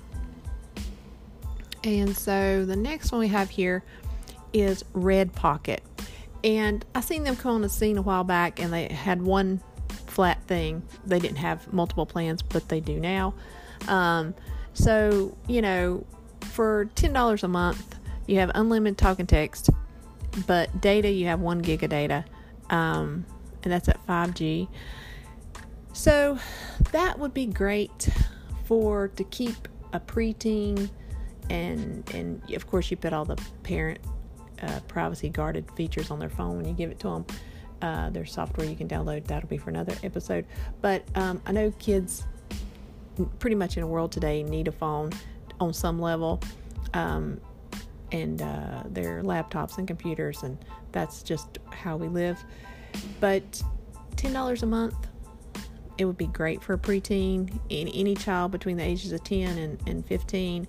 And 1.84 2.16
so 2.16 2.64
the 2.64 2.76
next 2.76 3.10
one 3.10 3.20
we 3.20 3.28
have 3.28 3.50
here 3.50 3.82
is 4.52 4.84
Red 4.92 5.32
Pocket. 5.32 5.82
And 6.44 6.84
I 6.94 7.00
seen 7.00 7.24
them 7.24 7.36
come 7.36 7.56
on 7.56 7.62
the 7.62 7.68
scene 7.68 7.96
a 7.98 8.02
while 8.02 8.24
back 8.24 8.60
and 8.60 8.72
they 8.72 8.88
had 8.88 9.22
one 9.22 9.60
flat 10.06 10.42
thing. 10.46 10.82
They 11.06 11.18
didn't 11.18 11.38
have 11.38 11.72
multiple 11.72 12.06
plans, 12.06 12.42
but 12.42 12.68
they 12.68 12.80
do 12.80 12.98
now. 12.98 13.34
Um, 13.88 14.34
so, 14.74 15.36
you 15.46 15.62
know, 15.62 16.04
for 16.40 16.86
$10 16.96 17.42
a 17.42 17.48
month, 17.48 17.98
you 18.26 18.38
have 18.38 18.50
unlimited 18.54 18.98
talk 18.98 19.18
and 19.18 19.28
text, 19.28 19.70
but 20.46 20.80
data, 20.80 21.10
you 21.10 21.26
have 21.26 21.40
one 21.40 21.58
gig 21.58 21.82
of 21.82 21.90
data, 21.90 22.24
um, 22.70 23.26
and 23.62 23.72
that's 23.72 23.88
at 23.88 24.04
5G. 24.06 24.68
So 25.92 26.38
that 26.92 27.18
would 27.18 27.34
be 27.34 27.46
great 27.46 28.08
for 28.64 29.08
to 29.08 29.24
keep 29.24 29.68
a 29.92 30.00
preteen, 30.00 30.90
and 31.50 32.08
and 32.14 32.42
of 32.54 32.66
course 32.66 32.90
you 32.90 32.96
put 32.96 33.12
all 33.12 33.24
the 33.24 33.36
parent 33.62 33.98
uh, 34.62 34.80
privacy 34.88 35.28
guarded 35.28 35.70
features 35.72 36.10
on 36.10 36.18
their 36.18 36.30
phone 36.30 36.56
when 36.56 36.66
you 36.66 36.74
give 36.74 36.90
it 36.90 36.98
to 37.00 37.08
them. 37.08 37.26
Uh, 37.80 38.10
there's 38.10 38.32
software 38.32 38.66
you 38.66 38.76
can 38.76 38.88
download. 38.88 39.24
That'll 39.26 39.48
be 39.48 39.58
for 39.58 39.70
another 39.70 39.94
episode. 40.04 40.46
But 40.80 41.04
um, 41.16 41.42
I 41.46 41.52
know 41.52 41.72
kids, 41.78 42.24
pretty 43.40 43.56
much 43.56 43.76
in 43.76 43.80
the 43.80 43.88
world 43.88 44.12
today, 44.12 44.42
need 44.42 44.68
a 44.68 44.72
phone 44.72 45.10
on 45.60 45.72
some 45.72 46.00
level, 46.00 46.40
um, 46.94 47.40
and 48.12 48.40
uh, 48.40 48.84
their 48.86 49.22
laptops 49.22 49.78
and 49.78 49.88
computers, 49.88 50.42
and 50.42 50.58
that's 50.92 51.22
just 51.22 51.58
how 51.70 51.96
we 51.96 52.08
live. 52.08 52.42
But 53.20 53.62
ten 54.16 54.32
dollars 54.32 54.62
a 54.62 54.66
month, 54.66 54.94
it 55.98 56.04
would 56.04 56.18
be 56.18 56.26
great 56.26 56.62
for 56.62 56.74
a 56.74 56.78
preteen, 56.78 57.58
any, 57.70 57.92
any 57.94 58.14
child 58.14 58.52
between 58.52 58.76
the 58.76 58.84
ages 58.84 59.12
of 59.12 59.24
ten 59.24 59.58
and, 59.58 59.82
and 59.88 60.06
fifteen. 60.06 60.68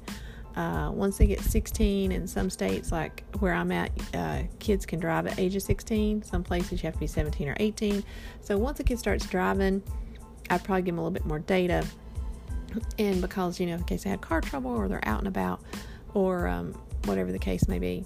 Uh, 0.56 0.92
once 0.94 1.18
they 1.18 1.26
get 1.26 1.42
16, 1.42 2.12
in 2.12 2.28
some 2.28 2.50
states, 2.50 2.92
like 2.92 3.24
where 3.40 3.54
I'm 3.54 3.72
at, 3.72 3.92
uh, 4.14 4.44
kids 4.60 4.86
can 4.86 5.00
drive 5.00 5.26
at 5.26 5.40
age 5.40 5.56
of 5.56 5.64
16. 5.64 6.24
Some 6.24 6.44
places 6.44 6.84
you 6.84 6.88
have 6.88 6.94
to 6.94 7.00
be 7.00 7.08
17 7.08 7.48
or 7.48 7.56
18. 7.60 8.04
So 8.42 8.58
once 8.58 8.80
a 8.80 8.84
kid 8.84 9.00
starts 9.00 9.26
driving, 9.26 9.82
I'd 10.50 10.64
probably 10.64 10.84
give 10.84 10.96
them 10.96 11.00
a 11.00 11.02
little 11.02 11.14
bit 11.14 11.26
more 11.26 11.40
data. 11.40 11.86
And 13.00 13.22
because, 13.22 13.60
you 13.60 13.66
know, 13.66 13.76
in 13.76 13.84
case 13.84 14.04
they 14.04 14.10
had 14.10 14.22
car 14.22 14.42
trouble 14.42 14.72
or 14.72 14.88
they're 14.88 15.08
out 15.08 15.20
and 15.20 15.28
about 15.28 15.62
or 16.14 16.48
um, 16.48 16.74
whatever 17.06 17.32
the 17.32 17.40
case 17.40 17.68
may 17.68 17.80
be. 17.80 18.06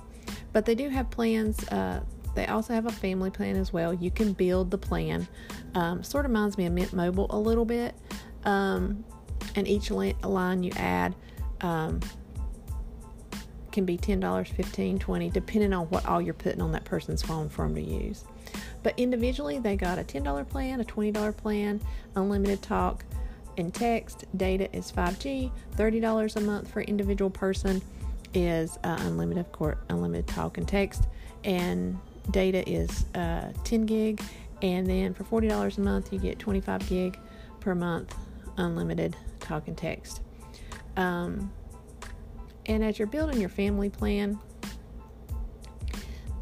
But 0.53 0.65
they 0.65 0.75
do 0.75 0.89
have 0.89 1.09
plans. 1.09 1.67
Uh, 1.67 2.01
they 2.35 2.45
also 2.47 2.73
have 2.73 2.85
a 2.85 2.91
family 2.91 3.29
plan 3.29 3.55
as 3.55 3.73
well. 3.73 3.93
You 3.93 4.11
can 4.11 4.33
build 4.33 4.71
the 4.71 4.77
plan. 4.77 5.27
Um, 5.73 6.03
sort 6.03 6.25
of 6.25 6.31
reminds 6.31 6.57
me 6.57 6.65
of 6.65 6.73
Mint 6.73 6.93
Mobile 6.93 7.27
a 7.29 7.39
little 7.39 7.65
bit. 7.65 7.95
Um, 8.43 9.03
and 9.55 9.67
each 9.67 9.91
line 9.91 10.63
you 10.63 10.71
add 10.77 11.15
um, 11.61 11.99
can 13.71 13.85
be 13.85 13.97
$10, 13.97 14.19
$15, 14.19 14.99
20 14.99 15.29
depending 15.29 15.73
on 15.73 15.85
what 15.87 16.05
all 16.05 16.21
you're 16.21 16.33
putting 16.33 16.61
on 16.61 16.71
that 16.71 16.85
person's 16.85 17.21
phone 17.21 17.49
for 17.49 17.63
them 17.65 17.75
to 17.75 17.81
use. 17.81 18.23
But 18.83 18.93
individually, 18.97 19.59
they 19.59 19.75
got 19.75 19.99
a 19.99 20.03
$10 20.03 20.47
plan, 20.47 20.79
a 20.79 20.83
$20 20.83 21.35
plan, 21.37 21.81
unlimited 22.15 22.61
talk 22.61 23.03
and 23.57 23.73
text. 23.73 24.25
Data 24.35 24.73
is 24.75 24.91
5G, 24.91 25.51
$30 25.75 26.35
a 26.35 26.41
month 26.41 26.71
for 26.71 26.81
individual 26.81 27.29
person, 27.29 27.81
is 28.33 28.77
uh, 28.83 28.97
unlimited, 29.01 29.45
of 29.45 29.51
course, 29.51 29.77
unlimited 29.89 30.27
talk 30.27 30.57
and 30.57 30.67
text, 30.67 31.03
and 31.43 31.97
data 32.31 32.67
is 32.69 33.05
uh, 33.15 33.51
10 33.63 33.85
gig. 33.85 34.21
And 34.61 34.87
then 34.87 35.13
for 35.13 35.23
$40 35.23 35.77
a 35.77 35.81
month, 35.81 36.11
you 36.11 36.19
get 36.19 36.39
25 36.39 36.87
gig 36.89 37.19
per 37.59 37.75
month, 37.75 38.15
unlimited 38.57 39.15
talk 39.39 39.67
and 39.67 39.77
text. 39.77 40.21
Um, 40.95 41.51
and 42.67 42.83
as 42.83 42.99
you're 42.99 43.07
building 43.07 43.39
your 43.39 43.49
family 43.49 43.89
plan, 43.89 44.39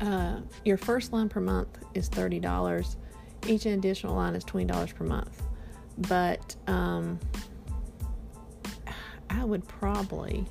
uh, 0.01 0.41
your 0.63 0.77
first 0.77 1.13
line 1.13 1.29
per 1.29 1.39
month 1.39 1.77
is 1.93 2.09
$30. 2.09 2.95
Each 3.47 3.65
additional 3.65 4.15
line 4.15 4.35
is 4.35 4.43
$20 4.43 4.95
per 4.95 5.05
month. 5.05 5.41
But 5.97 6.55
um, 6.67 7.19
I 9.29 9.43
would 9.43 9.67
probably, 9.67 10.45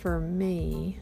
for 0.00 0.20
me, 0.20 0.98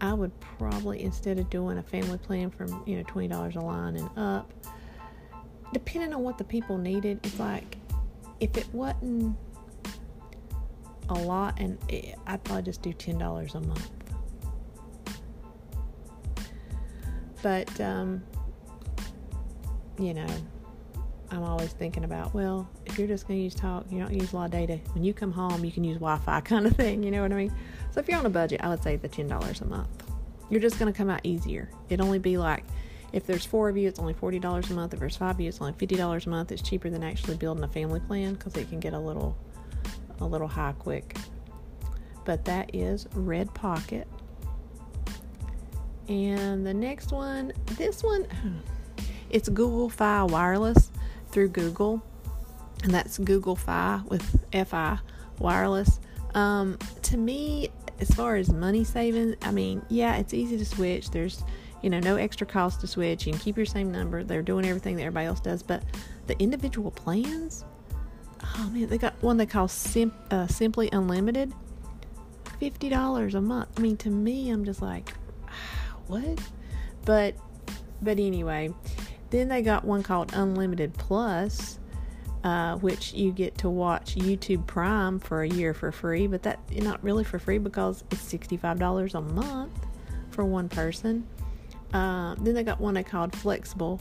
I 0.00 0.14
would 0.14 0.38
probably 0.40 1.02
instead 1.02 1.38
of 1.38 1.50
doing 1.50 1.78
a 1.78 1.82
family 1.82 2.18
plan 2.18 2.50
from 2.50 2.82
you 2.86 2.96
know 2.96 3.02
twenty 3.06 3.28
dollars 3.28 3.56
a 3.56 3.60
line 3.60 3.96
and 3.96 4.08
up, 4.16 4.50
depending 5.74 6.14
on 6.14 6.22
what 6.22 6.38
the 6.38 6.44
people 6.44 6.78
needed, 6.78 7.20
it's 7.22 7.38
like 7.38 7.76
if 8.40 8.56
it 8.56 8.66
wasn't 8.72 9.36
a 11.10 11.14
lot, 11.14 11.58
and 11.58 11.78
I'd 12.26 12.42
probably 12.44 12.62
just 12.62 12.82
do 12.82 12.92
ten 12.92 13.18
dollars 13.18 13.54
a 13.54 13.60
month. 13.60 13.90
But 17.42 17.80
um, 17.80 18.22
you 19.98 20.14
know, 20.14 20.26
I'm 21.30 21.42
always 21.44 21.72
thinking 21.72 22.04
about, 22.04 22.34
well, 22.34 22.68
if 22.86 22.98
you're 22.98 23.06
just 23.06 23.28
going 23.28 23.38
to 23.38 23.44
use 23.44 23.54
talk, 23.54 23.86
you 23.90 24.00
don't 24.00 24.12
use 24.12 24.32
a 24.32 24.36
lot 24.36 24.46
of 24.46 24.50
data. 24.50 24.80
When 24.94 25.04
you 25.04 25.14
come 25.14 25.30
home, 25.30 25.64
you 25.64 25.70
can 25.70 25.84
use 25.84 25.96
Wi 25.98 26.18
Fi 26.18 26.40
kind 26.44 26.66
of 26.66 26.74
thing. 26.74 27.02
You 27.02 27.10
know 27.10 27.22
what 27.22 27.32
I 27.32 27.36
mean? 27.36 27.52
So 27.92 28.00
if 28.00 28.08
you're 28.08 28.18
on 28.18 28.26
a 28.26 28.30
budget, 28.30 28.60
I 28.62 28.68
would 28.68 28.82
say 28.82 28.96
the 28.96 29.08
$10 29.08 29.60
a 29.60 29.64
month. 29.66 29.88
You're 30.48 30.60
just 30.60 30.78
going 30.78 30.92
to 30.92 30.96
come 30.96 31.08
out 31.08 31.20
easier. 31.22 31.70
It'd 31.88 32.00
only 32.00 32.18
be 32.18 32.36
like, 32.36 32.64
if 33.12 33.26
there's 33.26 33.44
four 33.44 33.68
of 33.68 33.76
you, 33.76 33.88
it's 33.88 34.00
only 34.00 34.14
$40 34.14 34.70
a 34.70 34.72
month. 34.72 34.94
If 34.94 35.00
there's 35.00 35.16
five 35.16 35.36
of 35.36 35.40
you, 35.40 35.48
it's 35.48 35.60
only 35.60 35.72
$50 35.72 36.26
a 36.26 36.28
month. 36.28 36.52
It's 36.52 36.62
cheaper 36.62 36.90
than 36.90 37.02
actually 37.02 37.36
building 37.36 37.62
a 37.62 37.68
family 37.68 38.00
plan 38.00 38.34
because 38.34 38.56
it 38.56 38.68
can 38.68 38.80
get 38.80 38.92
a 38.92 38.98
little, 38.98 39.36
a 40.20 40.26
little 40.26 40.48
high 40.48 40.74
quick. 40.78 41.16
But 42.24 42.44
that 42.44 42.74
is 42.74 43.08
Red 43.14 43.52
Pocket. 43.54 44.06
And 46.08 46.66
the 46.66 46.74
next 46.74 47.12
one, 47.12 47.52
this 47.76 48.02
one, 48.02 48.26
it's 49.30 49.48
Google 49.48 49.88
Fi 49.88 50.24
Wireless 50.24 50.90
through 51.30 51.48
Google, 51.48 52.02
and 52.82 52.92
that's 52.92 53.18
Google 53.18 53.56
Fi 53.56 54.00
with 54.08 54.44
Fi 54.66 54.98
wireless. 55.38 56.00
Um, 56.34 56.78
to 57.02 57.16
me, 57.16 57.70
as 58.00 58.10
far 58.10 58.36
as 58.36 58.50
money 58.50 58.84
saving, 58.84 59.36
I 59.42 59.50
mean, 59.50 59.82
yeah, 59.88 60.16
it's 60.16 60.34
easy 60.34 60.56
to 60.58 60.64
switch. 60.64 61.10
There's, 61.10 61.42
you 61.82 61.90
know, 61.90 62.00
no 62.00 62.16
extra 62.16 62.46
cost 62.46 62.80
to 62.80 62.86
switch. 62.86 63.26
You 63.26 63.32
can 63.32 63.40
keep 63.40 63.56
your 63.56 63.66
same 63.66 63.90
number. 63.92 64.24
They're 64.24 64.42
doing 64.42 64.66
everything 64.66 64.96
that 64.96 65.02
everybody 65.02 65.26
else 65.26 65.40
does, 65.40 65.62
but 65.62 65.82
the 66.26 66.38
individual 66.40 66.90
plans, 66.90 67.64
oh 68.60 68.70
man, 68.70 68.88
they 68.88 68.98
got 68.98 69.14
one 69.22 69.36
they 69.36 69.46
call 69.46 69.68
Sim- 69.68 70.12
uh, 70.30 70.46
Simply 70.46 70.90
Unlimited, 70.92 71.52
fifty 72.58 72.88
dollars 72.88 73.34
a 73.34 73.40
month. 73.40 73.68
I 73.76 73.80
mean, 73.80 73.96
to 73.98 74.10
me, 74.10 74.50
I'm 74.50 74.64
just 74.64 74.82
like, 74.82 75.12
what? 76.06 76.38
But, 77.04 77.34
but 78.02 78.18
anyway, 78.18 78.74
then 79.30 79.48
they 79.48 79.62
got 79.62 79.84
one 79.84 80.02
called 80.02 80.32
Unlimited 80.34 80.92
Plus, 80.94 81.78
uh, 82.44 82.76
which 82.76 83.14
you 83.14 83.32
get 83.32 83.56
to 83.58 83.70
watch 83.70 84.16
YouTube 84.16 84.66
Prime 84.66 85.18
for 85.18 85.42
a 85.42 85.48
year 85.48 85.72
for 85.72 85.90
free, 85.90 86.26
but 86.26 86.42
that 86.42 86.60
not 86.82 87.02
really 87.02 87.24
for 87.24 87.38
free 87.38 87.58
because 87.58 88.04
it's 88.10 88.32
$65 88.32 89.14
a 89.14 89.20
month 89.20 89.86
for 90.30 90.44
one 90.44 90.68
person. 90.68 91.26
Uh, 91.94 92.34
then 92.40 92.54
they 92.54 92.62
got 92.62 92.80
one 92.80 92.94
they 92.94 93.02
called 93.02 93.34
Flexible. 93.34 94.00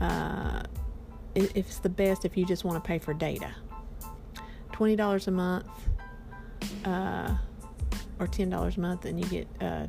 Uh, 0.00 0.62
it, 1.34 1.52
it's 1.54 1.78
the 1.80 1.88
best 1.88 2.24
if 2.24 2.36
you 2.36 2.46
just 2.46 2.64
want 2.64 2.82
to 2.82 2.86
pay 2.86 2.98
for 2.98 3.12
data. 3.12 3.50
$20 4.76 5.26
a 5.26 5.30
month 5.30 5.66
uh, 6.84 7.34
or 8.18 8.26
$10 8.26 8.76
a 8.76 8.80
month, 8.80 9.04
and 9.04 9.18
you 9.18 9.26
get 9.26 9.48
uh, 9.60 9.86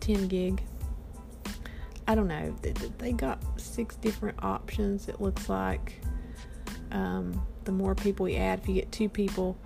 10 0.00 0.28
gig 0.28 0.62
I 2.08 2.14
don't 2.14 2.26
know. 2.26 2.56
They 2.96 3.12
got 3.12 3.38
six 3.60 3.96
different 3.96 4.42
options. 4.42 5.08
It 5.08 5.20
looks 5.20 5.50
like 5.50 6.00
um, 6.90 7.46
the 7.64 7.72
more 7.72 7.94
people 7.94 8.26
you 8.26 8.38
add, 8.38 8.60
if 8.60 8.68
you 8.68 8.74
get 8.74 8.90
two 8.90 9.10
people, 9.10 9.58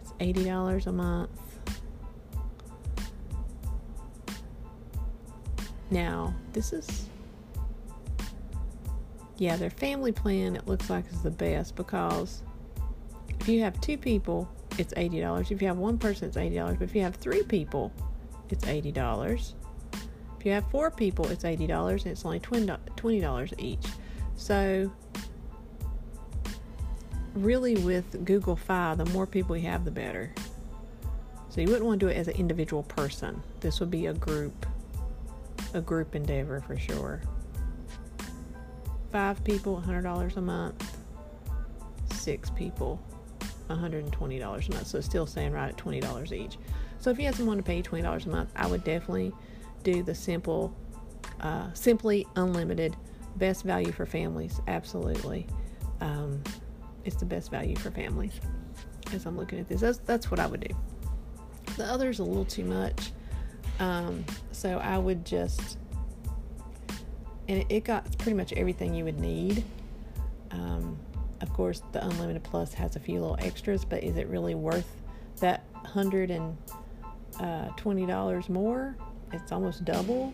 it's 0.00 0.12
eighty 0.18 0.42
dollars 0.42 0.88
a 0.88 0.92
month. 0.92 1.30
Now 5.88 6.34
this 6.52 6.72
is 6.72 7.06
yeah, 9.38 9.54
their 9.54 9.70
family 9.70 10.10
plan. 10.10 10.56
It 10.56 10.66
looks 10.66 10.90
like 10.90 11.04
is 11.12 11.22
the 11.22 11.30
best 11.30 11.76
because 11.76 12.42
if 13.46 13.52
you 13.52 13.62
have 13.62 13.80
two 13.80 13.96
people, 13.96 14.50
it's 14.76 14.92
eighty 14.96 15.20
dollars. 15.20 15.52
If 15.52 15.62
you 15.62 15.68
have 15.68 15.76
one 15.76 15.98
person, 15.98 16.26
it's 16.26 16.36
eighty 16.36 16.56
dollars. 16.56 16.78
But 16.78 16.88
if 16.88 16.96
you 16.96 17.02
have 17.02 17.14
three 17.14 17.44
people, 17.44 17.92
it's 18.50 18.66
eighty 18.66 18.90
dollars 18.90 19.54
If 20.40 20.44
you 20.44 20.50
have 20.50 20.68
four 20.72 20.90
people, 20.90 21.28
it's 21.28 21.44
$80 21.44 21.90
and 21.90 22.06
it's 22.06 22.24
only 22.24 22.40
$20 22.40 23.54
each. 23.58 23.86
So, 24.34 24.90
really, 27.34 27.76
with 27.76 28.24
Google 28.24 28.56
Fi, 28.56 28.96
the 28.96 29.06
more 29.06 29.28
people 29.28 29.56
you 29.56 29.68
have, 29.68 29.84
the 29.84 29.92
better. 29.92 30.34
So, 31.48 31.60
you 31.60 31.68
wouldn't 31.68 31.84
want 31.84 32.00
to 32.00 32.06
do 32.06 32.10
it 32.10 32.16
as 32.16 32.26
an 32.26 32.34
individual 32.34 32.82
person. 32.82 33.40
This 33.60 33.78
would 33.78 33.92
be 33.92 34.06
a 34.06 34.12
group, 34.12 34.66
a 35.72 35.80
group 35.80 36.16
endeavor 36.16 36.60
for 36.60 36.76
sure. 36.76 37.22
Five 39.12 39.42
people, 39.44 39.82
$100 39.86 40.36
a 40.36 40.40
month. 40.40 40.96
Six 42.12 42.50
people, 42.50 43.00
$120 43.68 44.40
a 44.40 44.72
month. 44.72 44.86
So, 44.86 44.98
it's 44.98 45.06
still 45.06 45.26
saying 45.26 45.52
right 45.52 45.68
at 45.68 45.76
$20 45.76 46.32
each. 46.32 46.58
So, 46.98 47.10
if 47.10 47.18
you 47.18 47.26
had 47.26 47.34
someone 47.34 47.56
to 47.56 47.62
pay 47.62 47.82
$20 47.82 48.26
a 48.26 48.28
month, 48.28 48.50
I 48.56 48.66
would 48.66 48.84
definitely 48.84 49.32
do 49.82 50.02
the 50.02 50.14
simple, 50.14 50.74
uh, 51.40 51.72
simply 51.72 52.26
unlimited, 52.36 52.96
best 53.36 53.62
value 53.62 53.92
for 53.92 54.06
families. 54.06 54.60
Absolutely, 54.66 55.46
um, 56.00 56.42
it's 57.04 57.16
the 57.16 57.24
best 57.24 57.50
value 57.50 57.76
for 57.76 57.90
families. 57.90 58.40
As 59.12 59.26
I'm 59.26 59.36
looking 59.36 59.60
at 59.60 59.68
this, 59.68 59.80
that's 59.80 59.98
that's 59.98 60.30
what 60.30 60.40
I 60.40 60.46
would 60.46 60.60
do. 60.60 60.74
The 61.76 61.84
other's 61.84 62.18
a 62.18 62.24
little 62.24 62.44
too 62.44 62.64
much, 62.64 63.12
um, 63.78 64.24
so 64.50 64.78
I 64.78 64.98
would 64.98 65.24
just, 65.24 65.78
and 67.48 67.60
it, 67.60 67.66
it, 67.68 67.84
got 67.84 68.18
pretty 68.18 68.34
much 68.34 68.52
everything 68.54 68.94
you 68.94 69.04
would 69.04 69.20
need. 69.20 69.62
Um, 70.50 70.98
of 71.40 71.52
course, 71.52 71.82
the 71.92 72.04
unlimited 72.04 72.42
plus 72.42 72.72
has 72.74 72.96
a 72.96 73.00
few 73.00 73.20
little 73.20 73.36
extras, 73.40 73.84
but 73.84 74.02
is 74.02 74.16
it 74.16 74.26
really 74.28 74.54
worth 74.54 74.90
that 75.40 75.64
hundred 75.84 76.30
and 76.30 76.56
uh, 77.40 77.68
twenty 77.76 78.06
dollars 78.06 78.48
more? 78.48 78.96
it's 79.32 79.52
almost 79.52 79.84
double. 79.84 80.32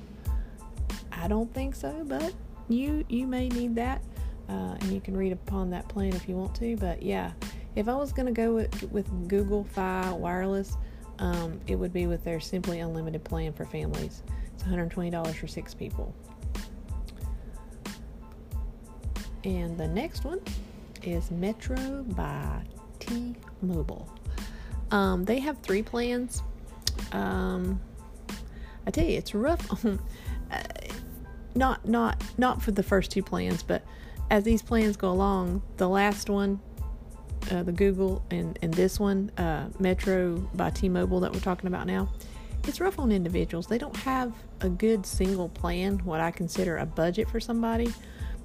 I 1.10 1.28
don't 1.28 1.52
think 1.52 1.74
so, 1.74 2.04
but 2.06 2.32
you 2.68 3.04
you 3.08 3.26
may 3.26 3.48
need 3.48 3.74
that, 3.76 4.02
uh, 4.48 4.76
and 4.80 4.92
you 4.92 5.00
can 5.00 5.16
read 5.16 5.32
upon 5.32 5.70
that 5.70 5.88
plan 5.88 6.14
if 6.14 6.28
you 6.28 6.36
want 6.36 6.54
to. 6.56 6.76
But 6.76 7.02
yeah, 7.02 7.32
if 7.76 7.88
I 7.88 7.94
was 7.94 8.12
gonna 8.12 8.32
go 8.32 8.54
with, 8.54 8.90
with 8.90 9.28
Google 9.28 9.64
Fi 9.64 10.10
Wireless, 10.12 10.76
um, 11.18 11.60
it 11.66 11.76
would 11.76 11.92
be 11.92 12.06
with 12.06 12.24
their 12.24 12.40
Simply 12.40 12.80
Unlimited 12.80 13.24
plan 13.24 13.52
for 13.52 13.64
families. 13.64 14.22
It's 14.54 14.64
$120 14.64 15.34
for 15.34 15.46
six 15.46 15.74
people. 15.74 16.14
And 19.44 19.76
the 19.76 19.88
next 19.88 20.24
one 20.24 20.40
is 21.02 21.30
Metro 21.30 22.02
by 22.02 22.62
T-Mobile. 22.98 24.08
Um, 24.90 25.24
they 25.24 25.40
have 25.40 25.58
three 25.58 25.82
plans. 25.82 26.42
Um, 27.12 27.80
I 28.86 28.90
tell 28.90 29.04
you, 29.04 29.18
it's 29.18 29.34
rough. 29.34 29.84
uh, 29.84 29.98
not 31.54 31.86
not 31.86 32.22
not 32.38 32.62
for 32.62 32.70
the 32.70 32.82
first 32.82 33.10
two 33.10 33.22
plans, 33.22 33.62
but 33.62 33.82
as 34.30 34.44
these 34.44 34.62
plans 34.62 34.96
go 34.96 35.10
along, 35.10 35.62
the 35.76 35.88
last 35.88 36.30
one, 36.30 36.60
uh, 37.50 37.62
the 37.62 37.72
Google, 37.72 38.24
and 38.30 38.58
and 38.62 38.72
this 38.72 38.98
one, 38.98 39.30
uh, 39.38 39.68
Metro 39.78 40.36
by 40.54 40.70
T-Mobile 40.70 41.20
that 41.20 41.32
we're 41.32 41.40
talking 41.40 41.66
about 41.66 41.86
now, 41.86 42.08
it's 42.66 42.80
rough 42.80 42.98
on 42.98 43.12
individuals. 43.12 43.66
They 43.66 43.78
don't 43.78 43.96
have 43.98 44.32
a 44.60 44.68
good 44.68 45.04
single 45.04 45.48
plan, 45.48 45.98
what 46.04 46.20
I 46.20 46.30
consider 46.30 46.78
a 46.78 46.86
budget 46.86 47.28
for 47.28 47.40
somebody, 47.40 47.92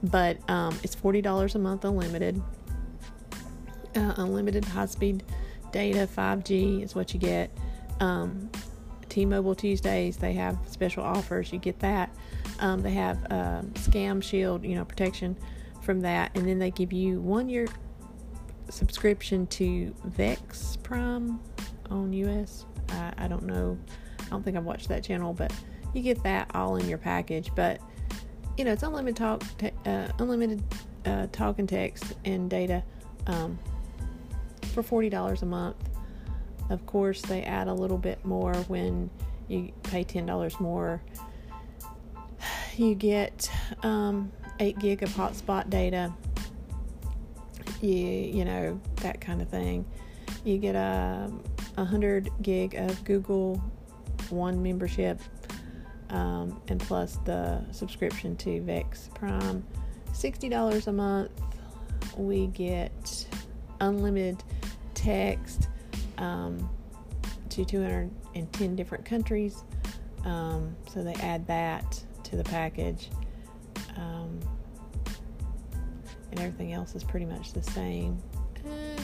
but 0.03 0.37
um, 0.49 0.77
it's 0.83 0.95
forty 0.95 1.21
dollars 1.21 1.55
a 1.55 1.59
month, 1.59 1.85
unlimited, 1.85 2.41
uh, 3.95 4.13
unlimited 4.17 4.65
high-speed 4.65 5.23
data, 5.71 6.07
5G 6.07 6.83
is 6.83 6.95
what 6.95 7.13
you 7.13 7.19
get. 7.19 7.51
Um, 7.99 8.49
T-Mobile 9.09 9.55
Tuesdays, 9.55 10.17
they 10.17 10.33
have 10.33 10.57
special 10.67 11.03
offers. 11.03 11.51
You 11.51 11.59
get 11.59 11.79
that. 11.79 12.15
Um, 12.59 12.81
they 12.81 12.91
have 12.91 13.23
uh, 13.25 13.61
Scam 13.73 14.21
Shield, 14.21 14.63
you 14.63 14.75
know, 14.75 14.85
protection 14.85 15.37
from 15.81 16.01
that, 16.01 16.31
and 16.35 16.47
then 16.47 16.59
they 16.59 16.71
give 16.71 16.91
you 16.91 17.21
one 17.21 17.49
year 17.49 17.67
subscription 18.69 19.47
to 19.47 19.93
ViX 20.09 20.81
Prime. 20.83 21.39
on 21.89 22.11
US. 22.13 22.65
I, 22.89 23.13
I 23.17 23.27
don't 23.27 23.43
know. 23.43 23.77
I 24.19 24.25
don't 24.29 24.43
think 24.43 24.57
I've 24.57 24.65
watched 24.65 24.89
that 24.89 25.03
channel, 25.03 25.33
but 25.33 25.53
you 25.93 26.01
get 26.01 26.21
that 26.23 26.51
all 26.53 26.75
in 26.75 26.87
your 26.87 26.97
package. 26.97 27.51
But 27.55 27.79
you 28.57 28.65
know, 28.65 28.71
it's 28.71 28.83
unlimited 28.83 29.15
talk, 29.15 29.43
uh, 29.85 30.07
unlimited 30.19 30.63
uh, 31.05 31.27
talk 31.31 31.59
and 31.59 31.69
text 31.69 32.15
and 32.25 32.49
data 32.49 32.83
um, 33.27 33.57
for 34.73 34.81
forty 34.81 35.09
dollars 35.09 35.43
a 35.43 35.45
month. 35.45 35.77
Of 36.69 36.85
course, 36.85 37.21
they 37.21 37.43
add 37.43 37.67
a 37.67 37.73
little 37.73 37.97
bit 37.97 38.23
more 38.25 38.53
when 38.67 39.09
you 39.47 39.71
pay 39.83 40.03
ten 40.03 40.25
dollars 40.25 40.59
more. 40.59 41.01
You 42.77 42.93
get 42.93 43.49
um, 43.81 44.31
eight 44.59 44.77
gig 44.77 45.01
of 45.01 45.09
hotspot 45.09 45.67
data. 45.67 46.13
You 47.81 47.95
you 47.95 48.45
know 48.45 48.79
that 48.97 49.19
kind 49.19 49.41
of 49.41 49.49
thing. 49.49 49.83
You 50.43 50.59
get 50.59 50.75
a, 50.75 51.31
a 51.75 51.83
hundred 51.83 52.29
gig 52.43 52.75
of 52.75 53.03
Google 53.03 53.55
One 54.29 54.61
membership, 54.61 55.19
um, 56.09 56.61
and 56.67 56.79
plus 56.79 57.17
the 57.25 57.63
subscription 57.71 58.35
to 58.37 58.61
ViX 58.61 59.13
Prime. 59.13 59.65
Sixty 60.13 60.49
dollars 60.49 60.87
a 60.87 60.93
month. 60.93 61.31
We 62.15 62.47
get 62.47 63.27
unlimited 63.79 64.43
text 64.93 65.69
um, 66.17 66.69
to 67.49 67.63
210 67.63 68.75
different 68.75 69.05
countries. 69.05 69.63
Um, 70.25 70.75
so 70.91 71.03
they 71.03 71.13
add 71.15 71.45
that 71.47 72.03
to 72.23 72.35
the 72.35 72.43
package. 72.43 73.09
Um, 73.95 74.39
and 76.31 76.39
everything 76.39 76.73
else 76.73 76.95
is 76.95 77.03
pretty 77.03 77.25
much 77.25 77.53
the 77.53 77.63
same. 77.63 78.21
Eh, 78.65 79.01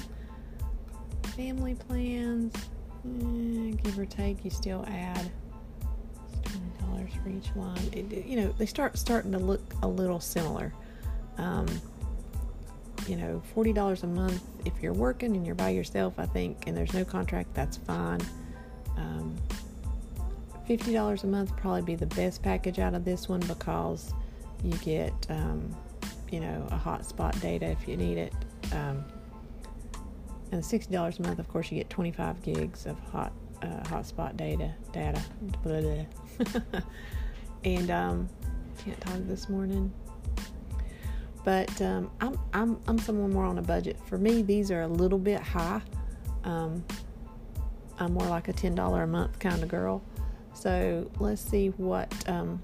family 1.36 1.76
plans, 1.76 2.54
eh, 3.06 3.76
give 3.84 3.98
or 3.98 4.06
take, 4.06 4.44
you 4.44 4.52
still 4.52 4.84
add 4.88 5.32
for 7.12 7.30
each 7.30 7.50
line. 7.56 7.90
It, 7.92 8.26
you 8.26 8.38
know, 8.42 8.54
they 8.58 8.66
start 8.66 8.98
starting 8.98 9.32
to 9.32 9.40
look 9.40 9.62
a 9.82 9.88
little 9.88 10.20
similar. 10.20 10.74
Um, 11.38 11.68
you 13.08 13.18
know, 13.18 13.42
forty 13.54 13.74
dollars 13.74 14.04
a 14.04 14.08
month 14.08 14.42
if 14.66 14.74
you're 14.82 14.94
working 14.94 15.36
and 15.36 15.46
you're 15.46 15.56
by 15.56 15.70
yourself. 15.70 16.14
I 16.18 16.26
think, 16.26 16.68
and 16.68 16.78
there's 16.78 16.94
no 16.94 17.04
contract, 17.04 17.54
that's 17.54 17.78
fine. 17.78 18.22
Um, 18.98 19.36
fifty 20.68 20.94
dollars 20.94 21.24
a 21.24 21.28
month 21.28 21.56
probably 21.58 21.82
be 21.82 21.96
the 21.96 22.06
best 22.06 22.42
package 22.42 22.80
out 22.80 22.94
of 22.94 23.04
this 23.04 23.28
one 23.28 23.42
because 23.42 24.14
you 24.64 24.72
get, 24.78 25.14
um, 25.30 25.76
you 26.32 26.40
know, 26.40 26.66
a 26.72 26.78
hotspot 26.78 27.40
data 27.42 27.66
if 27.66 27.88
you 27.88 27.98
need 27.98 28.18
it. 28.18 28.34
Um, 28.72 29.04
and 30.52 30.64
sixty 30.64 30.94
dollars 30.94 31.20
a 31.20 31.24
month, 31.24 31.40
of 31.40 31.48
course, 31.50 31.72
you 31.72 31.78
get 31.78 31.90
twenty 31.90 32.12
five 32.12 32.42
gigs 32.42 32.86
of 32.86 32.98
hot 33.12 33.34
uh, 33.64 33.84
hotspot 33.86 34.38
data 34.38 34.74
data. 34.92 35.22
And 37.66 37.90
um, 37.92 38.28
can't 38.84 39.00
talk 39.00 39.20
this 39.20 39.48
morning 39.48 39.94
but 41.44 41.82
um, 41.82 42.10
I'm, 42.22 42.40
I'm, 42.54 42.80
I'm 42.88 42.98
someone 42.98 43.32
more 43.32 43.46
on 43.46 43.58
a 43.58 43.62
budget. 43.62 43.98
For 44.06 44.18
me, 44.18 44.42
these 44.42 44.72
are 44.72 44.82
a 44.82 44.88
little 44.88 45.20
bit 45.20 45.42
high. 45.42 45.82
Um, 46.44 46.84
I'm 48.00 48.14
more 48.14 48.28
like 48.28 48.48
a 48.48 48.54
$10 48.54 49.04
a 49.04 49.08
month 49.08 49.40
kind 49.40 49.62
of 49.62 49.70
girl. 49.70 50.02
So 50.54 51.10
let's 51.20 51.42
see 51.42 51.70
what, 51.70 52.12
um, 52.30 52.64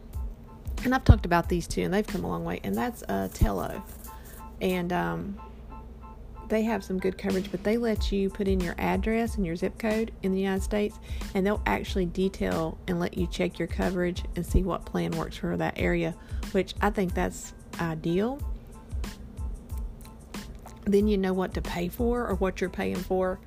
and 0.83 0.95
I've 0.95 1.03
talked 1.03 1.25
about 1.25 1.49
these 1.49 1.67
two, 1.67 1.81
and 1.81 1.93
they've 1.93 2.07
come 2.07 2.23
a 2.23 2.27
long 2.27 2.45
way, 2.45 2.61
and 2.63 2.75
that's 2.75 3.03
uh, 3.09 3.27
Tello. 3.33 3.83
And 4.61 4.93
um, 4.93 5.39
they 6.49 6.63
have 6.63 6.83
some 6.83 6.99
good 6.99 7.17
coverage, 7.17 7.51
but 7.51 7.63
they 7.63 7.77
let 7.77 8.11
you 8.11 8.29
put 8.29 8.47
in 8.47 8.59
your 8.59 8.75
address 8.77 9.35
and 9.35 9.45
your 9.45 9.55
zip 9.55 9.77
code 9.77 10.11
in 10.23 10.33
the 10.33 10.39
United 10.39 10.63
States, 10.63 10.99
and 11.33 11.45
they'll 11.45 11.61
actually 11.65 12.05
detail 12.05 12.77
and 12.87 12.99
let 12.99 13.17
you 13.17 13.27
check 13.27 13.59
your 13.59 13.67
coverage 13.67 14.23
and 14.35 14.45
see 14.45 14.63
what 14.63 14.85
plan 14.85 15.11
works 15.11 15.37
for 15.37 15.55
that 15.55 15.75
area, 15.77 16.15
which 16.51 16.73
I 16.81 16.89
think 16.89 17.13
that's 17.13 17.53
ideal 17.79 18.41
then 20.91 21.07
you 21.07 21.17
know 21.17 21.33
what 21.33 21.53
to 21.53 21.61
pay 21.61 21.87
for 21.87 22.27
or 22.27 22.35
what 22.35 22.61
you're 22.61 22.69
paying 22.69 22.95
for. 22.95 23.39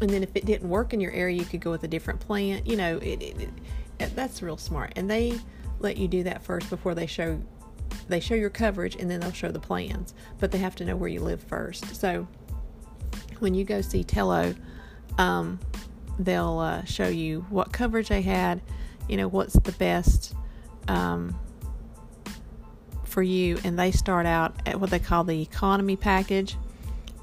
And 0.00 0.10
then 0.10 0.22
if 0.22 0.34
it 0.34 0.44
didn't 0.46 0.68
work 0.68 0.92
in 0.92 1.00
your 1.00 1.12
area, 1.12 1.36
you 1.36 1.44
could 1.44 1.60
go 1.60 1.70
with 1.70 1.84
a 1.84 1.88
different 1.88 2.20
plan. 2.20 2.62
You 2.64 2.76
know, 2.76 2.96
it, 2.98 3.22
it, 3.22 3.48
it, 3.98 4.16
that's 4.16 4.42
real 4.42 4.56
smart. 4.56 4.92
And 4.96 5.08
they 5.08 5.38
let 5.78 5.96
you 5.96 6.08
do 6.08 6.22
that 6.24 6.42
first 6.42 6.70
before 6.70 6.94
they 6.94 7.06
show 7.06 7.40
they 8.12 8.20
show 8.20 8.34
your 8.34 8.50
coverage 8.50 8.96
and 8.96 9.10
then 9.10 9.20
they'll 9.20 9.32
show 9.32 9.50
the 9.50 9.60
plans. 9.60 10.14
But 10.38 10.52
they 10.52 10.58
have 10.58 10.76
to 10.76 10.84
know 10.84 10.96
where 10.96 11.08
you 11.08 11.20
live 11.20 11.42
first. 11.42 11.96
So 11.96 12.26
when 13.38 13.54
you 13.54 13.64
go 13.64 13.80
see 13.80 14.04
Tello, 14.04 14.54
um, 15.18 15.58
they'll 16.18 16.58
uh, 16.58 16.84
show 16.84 17.08
you 17.08 17.46
what 17.50 17.72
coverage 17.72 18.08
they 18.08 18.22
had. 18.22 18.60
You 19.08 19.16
know 19.16 19.28
what's 19.28 19.54
the 19.54 19.72
best 19.72 20.34
um, 20.88 21.38
for 23.04 23.22
you, 23.22 23.58
and 23.64 23.78
they 23.78 23.90
start 23.90 24.26
out 24.26 24.54
at 24.66 24.80
what 24.80 24.90
they 24.90 24.98
call 24.98 25.24
the 25.24 25.42
economy 25.42 25.96
package 25.96 26.56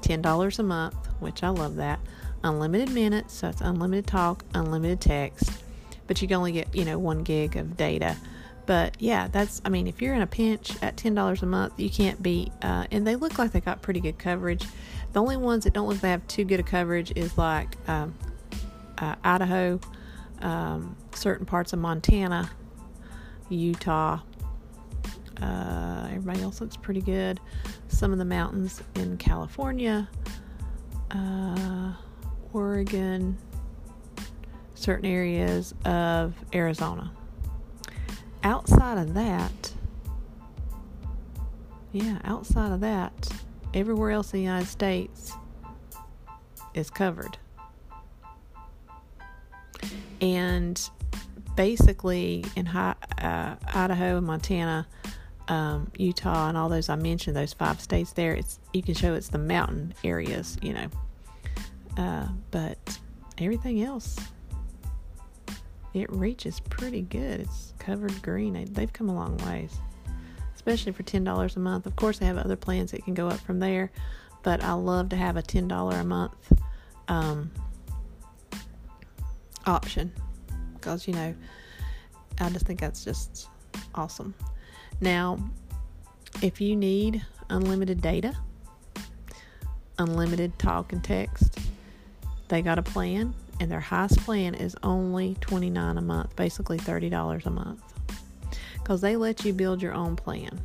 $10 0.02 0.58
a 0.58 0.62
month, 0.62 0.94
which 1.20 1.42
I 1.42 1.48
love 1.48 1.76
that. 1.76 2.00
Unlimited 2.42 2.90
minutes, 2.90 3.34
so 3.34 3.48
it's 3.48 3.60
unlimited 3.60 4.06
talk, 4.06 4.44
unlimited 4.54 5.00
text, 5.00 5.50
but 6.06 6.22
you 6.22 6.28
can 6.28 6.38
only 6.38 6.52
get, 6.52 6.74
you 6.74 6.84
know, 6.84 6.98
one 6.98 7.22
gig 7.22 7.56
of 7.56 7.76
data. 7.76 8.16
But 8.70 8.94
yeah, 9.00 9.26
that's, 9.26 9.60
I 9.64 9.68
mean, 9.68 9.88
if 9.88 10.00
you're 10.00 10.14
in 10.14 10.22
a 10.22 10.28
pinch 10.28 10.80
at 10.80 10.94
$10 10.94 11.42
a 11.42 11.46
month, 11.46 11.80
you 11.80 11.90
can't 11.90 12.22
beat, 12.22 12.52
uh, 12.62 12.86
and 12.92 13.04
they 13.04 13.16
look 13.16 13.36
like 13.36 13.50
they 13.50 13.60
got 13.60 13.82
pretty 13.82 13.98
good 13.98 14.16
coverage. 14.16 14.64
The 15.12 15.20
only 15.20 15.36
ones 15.36 15.64
that 15.64 15.72
don't 15.72 15.88
look 15.88 15.96
like 15.96 16.02
they 16.02 16.10
have 16.10 16.24
too 16.28 16.44
good 16.44 16.60
a 16.60 16.62
coverage 16.62 17.12
is 17.16 17.36
like 17.36 17.76
um, 17.88 18.14
uh, 18.98 19.16
Idaho, 19.24 19.80
um, 20.40 20.94
certain 21.12 21.46
parts 21.46 21.72
of 21.72 21.80
Montana, 21.80 22.48
Utah, 23.48 24.20
uh, 25.42 26.06
everybody 26.08 26.40
else 26.40 26.60
looks 26.60 26.76
pretty 26.76 27.02
good. 27.02 27.40
Some 27.88 28.12
of 28.12 28.18
the 28.18 28.24
mountains 28.24 28.84
in 28.94 29.16
California, 29.16 30.08
uh, 31.10 31.92
Oregon, 32.52 33.36
certain 34.76 35.06
areas 35.06 35.74
of 35.84 36.34
Arizona. 36.54 37.10
Outside 38.42 38.98
of 38.98 39.14
that, 39.14 39.72
yeah, 41.92 42.18
outside 42.24 42.72
of 42.72 42.80
that, 42.80 43.28
everywhere 43.74 44.10
else 44.10 44.32
in 44.32 44.38
the 44.38 44.44
United 44.44 44.68
States 44.68 45.32
is 46.74 46.88
covered. 46.90 47.36
And 50.20 50.80
basically, 51.56 52.44
in 52.56 52.66
uh, 52.66 53.56
Idaho 53.74 54.20
Montana, 54.20 54.86
um, 55.48 55.90
Utah 55.96 56.48
and 56.48 56.56
all 56.56 56.68
those 56.68 56.88
I 56.88 56.96
mentioned, 56.96 57.36
those 57.36 57.52
five 57.52 57.80
states 57.80 58.12
there, 58.12 58.34
it's 58.34 58.58
you 58.72 58.82
can 58.82 58.94
show 58.94 59.14
it's 59.14 59.28
the 59.28 59.38
mountain 59.38 59.94
areas, 60.04 60.56
you 60.62 60.74
know. 60.74 60.88
Uh, 61.96 62.28
but 62.50 62.98
everything 63.38 63.82
else, 63.82 64.16
it 65.94 66.10
reaches 66.12 66.60
pretty 66.60 67.02
good. 67.02 67.40
It's 67.40 67.74
covered 67.78 68.20
green. 68.22 68.72
They've 68.72 68.92
come 68.92 69.08
a 69.08 69.14
long 69.14 69.36
ways, 69.38 69.78
especially 70.54 70.92
for 70.92 71.02
ten 71.02 71.24
dollars 71.24 71.56
a 71.56 71.60
month. 71.60 71.86
Of 71.86 71.96
course, 71.96 72.18
they 72.18 72.26
have 72.26 72.38
other 72.38 72.56
plans 72.56 72.92
that 72.92 73.04
can 73.04 73.14
go 73.14 73.28
up 73.28 73.40
from 73.40 73.58
there, 73.58 73.90
but 74.42 74.62
I 74.62 74.72
love 74.72 75.08
to 75.10 75.16
have 75.16 75.36
a 75.36 75.42
ten 75.42 75.68
dollar 75.68 75.96
a 75.96 76.04
month 76.04 76.52
um, 77.08 77.50
option 79.66 80.12
because 80.74 81.06
you 81.06 81.14
know 81.14 81.34
I 82.40 82.48
just 82.50 82.66
think 82.66 82.80
that's 82.80 83.04
just 83.04 83.48
awesome. 83.94 84.34
Now, 85.00 85.38
if 86.42 86.60
you 86.60 86.76
need 86.76 87.24
unlimited 87.50 88.00
data, 88.00 88.36
unlimited 89.98 90.58
talk 90.58 90.92
and 90.92 91.02
text, 91.02 91.58
they 92.48 92.62
got 92.62 92.78
a 92.78 92.82
plan, 92.82 93.34
and 93.60 93.70
their 93.70 93.80
highest 93.80 94.18
plan 94.20 94.54
is 94.54 94.74
only 94.82 95.36
29 95.40 95.98
a 95.98 96.00
month, 96.00 96.34
basically 96.34 96.78
$30 96.78 97.46
a 97.46 97.50
month. 97.50 97.82
Because 98.74 99.02
they 99.02 99.16
let 99.16 99.44
you 99.44 99.52
build 99.52 99.82
your 99.82 99.92
own 99.92 100.16
plan. 100.16 100.58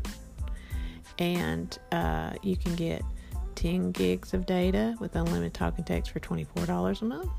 And 1.20 1.78
uh, 1.92 2.34
you 2.42 2.56
can 2.56 2.76
get 2.76 3.04
10 3.56 3.92
gigs 3.92 4.34
of 4.34 4.46
data 4.46 4.96
with 5.00 5.16
unlimited 5.16 5.54
talk 5.54 5.78
and 5.78 5.86
text 5.86 6.12
for 6.12 6.20
$24 6.22 7.02
a 7.02 7.06
month. 7.06 7.30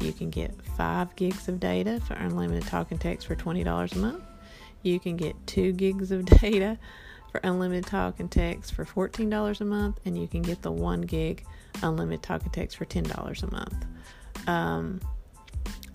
You 0.00 0.12
can 0.12 0.30
get 0.30 0.54
5 0.76 1.16
gigs 1.16 1.48
of 1.48 1.58
data 1.58 2.00
for 2.06 2.14
unlimited 2.14 2.66
talk 2.66 2.90
and 2.90 3.00
text 3.00 3.26
for 3.26 3.34
$20 3.34 3.92
a 3.92 3.98
month. 3.98 4.22
You 4.82 5.00
can 5.00 5.16
get 5.16 5.34
2 5.46 5.72
gigs 5.72 6.12
of 6.12 6.24
data 6.40 6.78
for 7.32 7.40
unlimited 7.42 7.86
talk 7.86 8.20
and 8.20 8.30
text 8.30 8.74
for 8.74 8.84
$14 8.84 9.60
a 9.60 9.64
month, 9.64 10.00
and 10.04 10.18
you 10.18 10.28
can 10.28 10.42
get 10.42 10.62
the 10.62 10.70
1 10.70 11.02
gig 11.02 11.44
unlimited 11.82 12.22
talk 12.22 12.42
and 12.42 12.52
text 12.52 12.76
for 12.76 12.84
$10 12.84 13.42
a 13.42 13.50
month. 13.50 13.86
Um, 14.46 15.00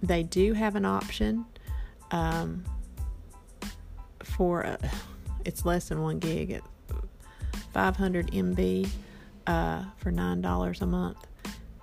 they 0.02 0.24
do 0.24 0.54
have 0.54 0.76
an 0.76 0.86
option 0.86 1.46
um, 2.12 2.64
for 4.24 4.62
a, 4.62 4.78
it's 5.46 5.66
less 5.66 5.90
than 5.90 6.02
1 6.02 6.20
gig 6.20 6.52
at 6.52 6.64
500 7.74 8.32
MB 8.32 8.88
uh, 9.48 9.84
for 9.98 10.12
$9 10.12 10.82
a 10.82 10.86
month. 10.86 11.28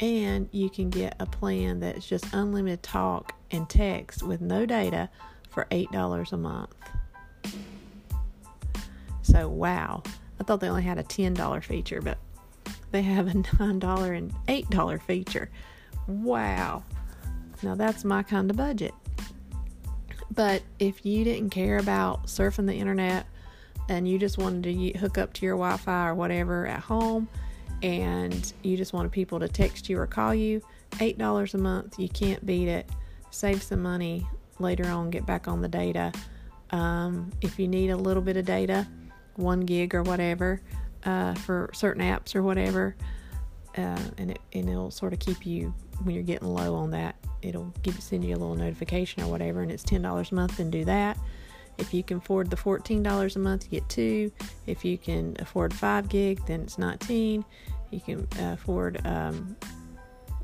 and 0.01 0.49
you 0.51 0.71
can 0.71 0.89
get 0.89 1.15
a 1.21 1.27
plan 1.27 1.81
that's 1.81 2.07
just 2.07 2.25
unlimited 2.33 2.83
talk 2.83 3.35
and 3.51 3.69
text 3.69 4.23
with 4.23 4.41
no 4.41 4.65
data 4.65 5.11
for 5.51 5.67
$8 5.71 6.33
a 6.33 6.37
month. 6.37 6.75
So, 9.23 9.49
wow. 9.49 10.03
I 10.41 10.45
thought 10.45 10.61
they 10.61 10.69
only 10.69 10.83
had 10.83 10.99
a 10.99 11.03
$10 11.03 11.63
feature, 11.65 12.01
but 12.01 12.19
they 12.93 13.03
have 13.03 13.29
a 13.29 13.31
$9 13.33 14.17
and 14.17 14.33
$8 14.47 15.03
feature. 15.03 15.51
Wow. 16.07 16.85
Now, 17.63 17.75
that's 17.75 18.05
my 18.05 18.23
kind 18.23 18.51
of 18.51 18.57
budget. 18.57 18.95
But 20.31 20.63
if 20.79 21.05
you 21.05 21.25
didn't 21.25 21.51
care 21.51 21.79
about 21.79 22.27
surfing 22.27 22.67
the 22.67 22.75
internet 22.75 23.27
and 23.89 24.09
you 24.09 24.19
just 24.19 24.39
wanted 24.39 24.63
to 24.65 24.99
hook 24.99 25.19
up 25.19 25.33
to 25.35 25.47
your 25.47 25.57
Wi 25.57 25.77
Fi 25.77 26.09
or 26.09 26.15
whatever 26.15 26.67
at 26.67 26.81
home, 26.81 27.29
and 27.83 28.53
you 28.63 28.77
just 28.77 28.93
wanted 28.93 29.11
people 29.11 29.41
to 29.41 29.49
text 29.49 29.89
you 29.89 29.99
or 29.99 30.07
call 30.07 30.35
you, 30.35 30.61
$8 30.93 31.55
a 31.55 31.59
month, 31.59 31.99
you 31.99 32.09
can't 32.09 32.45
beat 32.45 32.69
it. 32.69 32.89
Save 33.31 33.63
some 33.63 33.83
money 33.83 34.27
later 34.59 34.87
on, 34.89 35.11
get 35.11 35.27
back 35.27 35.49
on 35.49 35.61
the 35.61 35.69
data. 35.69 36.13
Um, 36.71 37.31
if 37.41 37.59
you 37.59 37.67
need 37.69 37.91
a 37.91 37.97
little 37.97 38.23
bit 38.23 38.37
of 38.37 38.45
data, 38.45 38.87
one 39.37 39.61
gig 39.61 39.95
or 39.95 40.03
whatever, 40.03 40.61
uh, 41.05 41.35
for 41.35 41.71
certain 41.73 42.03
apps 42.03 42.35
or 42.35 42.43
whatever, 42.43 42.97
uh, 43.81 43.99
and, 44.19 44.33
it, 44.33 44.41
and 44.53 44.69
it'll 44.69 44.91
sort 44.91 45.13
of 45.13 45.19
keep 45.19 45.45
you 45.45 45.75
when 46.03 46.15
you're 46.15 46.25
getting 46.25 46.49
low 46.49 46.75
on 46.75 46.91
that. 46.91 47.17
It'll 47.43 47.73
give 47.83 48.01
send 48.01 48.25
you 48.25 48.35
a 48.35 48.39
little 48.39 48.55
notification 48.55 49.23
or 49.23 49.29
whatever, 49.29 49.63
and 49.63 49.73
it's 49.73 49.83
ten 49.83 50.03
dollars 50.03 50.33
a 50.33 50.35
month. 50.35 50.59
Then 50.59 50.71
do 50.71 50.85
that. 50.85 51.19
If 51.79 51.95
you 51.95 52.03
can 52.03 52.19
afford 52.19 52.51
the 52.51 52.57
$14 52.57 53.37
a 53.37 53.39
month, 53.39 53.65
you 53.65 53.81
get 53.81 53.89
two. 53.89 54.31
If 54.67 54.85
you 54.85 54.99
can 54.99 55.35
afford 55.39 55.73
5 55.73 56.11
gig, 56.11 56.45
then 56.45 56.61
it's 56.61 56.77
19. 56.77 57.43
You 57.91 58.01
can 58.01 58.29
afford 58.39 59.01
um, 59.07 59.57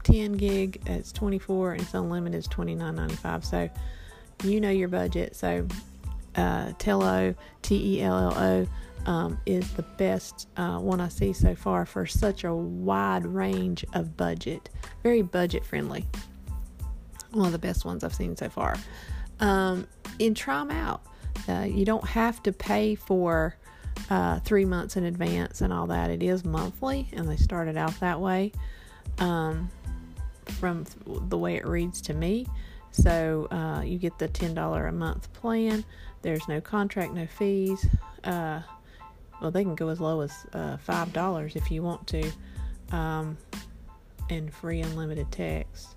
10 0.05 0.33
gig, 0.33 0.81
it's 0.87 1.12
24, 1.12 1.72
and 1.72 1.83
it's 1.83 1.92
unlimited, 1.92 2.38
it's 2.38 2.49
29.95. 2.49 3.44
So 3.44 3.68
you 4.44 4.61
know 4.62 4.70
your 4.70 4.88
budget. 4.88 5.37
So 5.37 5.66
uh, 6.37 6.72
Tello, 6.79 7.35
T 7.62 7.99
E 7.99 8.03
L 8.03 8.16
L 8.16 8.35
O, 8.37 9.11
um, 9.11 9.38
is 9.46 9.70
the 9.72 9.83
best 9.83 10.49
uh, 10.57 10.79
one 10.79 11.01
I 11.01 11.09
see 11.09 11.33
so 11.33 11.55
far 11.55 11.87
for 11.87 12.07
such 12.07 12.44
a 12.44 12.55
wide 12.55 13.25
range 13.25 13.85
of 13.94 14.16
budget. 14.16 14.68
Very 15.03 15.22
budget 15.22 15.64
friendly. 15.64 16.07
One 17.31 17.46
of 17.46 17.53
the 17.53 17.59
best 17.59 17.85
ones 17.85 18.03
I've 18.03 18.14
seen 18.14 18.37
so 18.37 18.49
far. 18.49 18.77
Um, 19.40 19.87
and 20.18 20.37
try 20.37 20.59
them 20.59 20.70
out. 20.70 21.03
Uh, 21.49 21.66
you 21.68 21.85
don't 21.85 22.07
have 22.07 22.42
to 22.44 22.53
pay 22.53 22.94
for 22.94 23.57
uh, 24.11 24.40
three 24.40 24.64
months 24.64 24.96
in 24.96 25.05
advance 25.05 25.61
and 25.61 25.72
all 25.72 25.87
that. 25.88 26.11
It 26.11 26.22
is 26.22 26.44
monthly, 26.44 27.09
and 27.12 27.29
they 27.29 27.37
started 27.37 27.77
out 27.77 27.99
that 28.01 28.20
way 28.20 28.53
um, 29.18 29.70
from 30.46 30.85
the 31.07 31.38
way 31.38 31.57
it 31.57 31.66
reads 31.66 32.01
to 32.03 32.14
me. 32.14 32.46
So 32.90 33.46
uh, 33.51 33.83
you 33.83 33.99
get 33.99 34.18
the 34.18 34.29
$10 34.29 34.88
a 34.88 34.92
month 34.92 35.33
plan. 35.35 35.85
There's 36.27 36.49
no 36.49 36.61
contract, 36.61 37.15
no 37.15 37.25
fees. 37.25 37.87
Uh, 38.25 38.61
well, 39.41 39.53
they 39.53 39.62
can 39.62 39.77
go 39.77 39.91
as 39.91 40.01
low 40.01 40.23
as 40.23 40.33
uh, 40.55 40.77
$5 40.77 41.55
if 41.55 41.71
you 41.71 41.85
want 41.85 42.05
to, 42.09 42.33
um, 42.91 43.39
and 44.29 44.53
free 44.53 44.81
unlimited 44.81 45.31
text. 45.31 45.95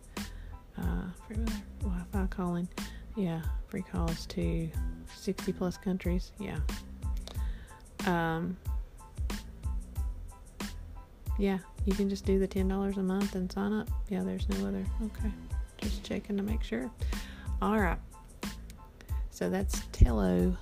Uh, 0.77 1.05
free 1.27 1.43
Wi 1.81 2.03
Fi 2.11 2.27
calling. 2.27 2.69
Yeah, 3.17 3.41
free 3.69 3.81
calls 3.81 4.27
to 4.27 4.69
60 5.15 5.51
plus 5.51 5.77
countries. 5.77 6.31
Yeah. 6.37 6.59
Um, 8.05 8.55
yeah, 11.39 11.57
you 11.85 11.93
can 11.93 12.07
just 12.07 12.23
do 12.23 12.37
the 12.37 12.47
$10 12.47 12.97
a 12.97 12.99
month 13.01 13.33
and 13.33 13.51
sign 13.51 13.73
up. 13.73 13.89
Yeah, 14.09 14.21
there's 14.21 14.47
no 14.47 14.67
other. 14.67 14.85
Okay. 15.05 15.31
Just 15.79 16.03
checking 16.03 16.37
to 16.37 16.43
make 16.43 16.61
sure. 16.61 16.91
All 17.63 17.79
right. 17.79 17.97
So 19.39 19.49
that's 19.49 19.83
Tello. 19.93 20.53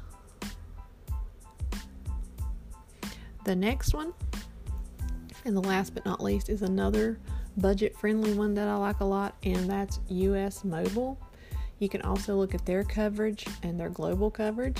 The 3.43 3.55
next 3.55 3.95
one, 3.95 4.13
and 5.45 5.57
the 5.57 5.61
last 5.61 5.95
but 5.95 6.05
not 6.05 6.23
least, 6.23 6.47
is 6.47 6.61
another 6.61 7.17
budget 7.57 7.97
friendly 7.97 8.33
one 8.33 8.53
that 8.53 8.67
I 8.67 8.75
like 8.75 8.99
a 8.99 9.03
lot, 9.03 9.35
and 9.41 9.67
that's 9.67 9.99
US 10.09 10.63
Mobile. 10.63 11.17
You 11.79 11.89
can 11.89 12.03
also 12.03 12.35
look 12.35 12.53
at 12.53 12.67
their 12.67 12.83
coverage 12.83 13.47
and 13.63 13.79
their 13.79 13.89
global 13.89 14.29
coverage. 14.29 14.79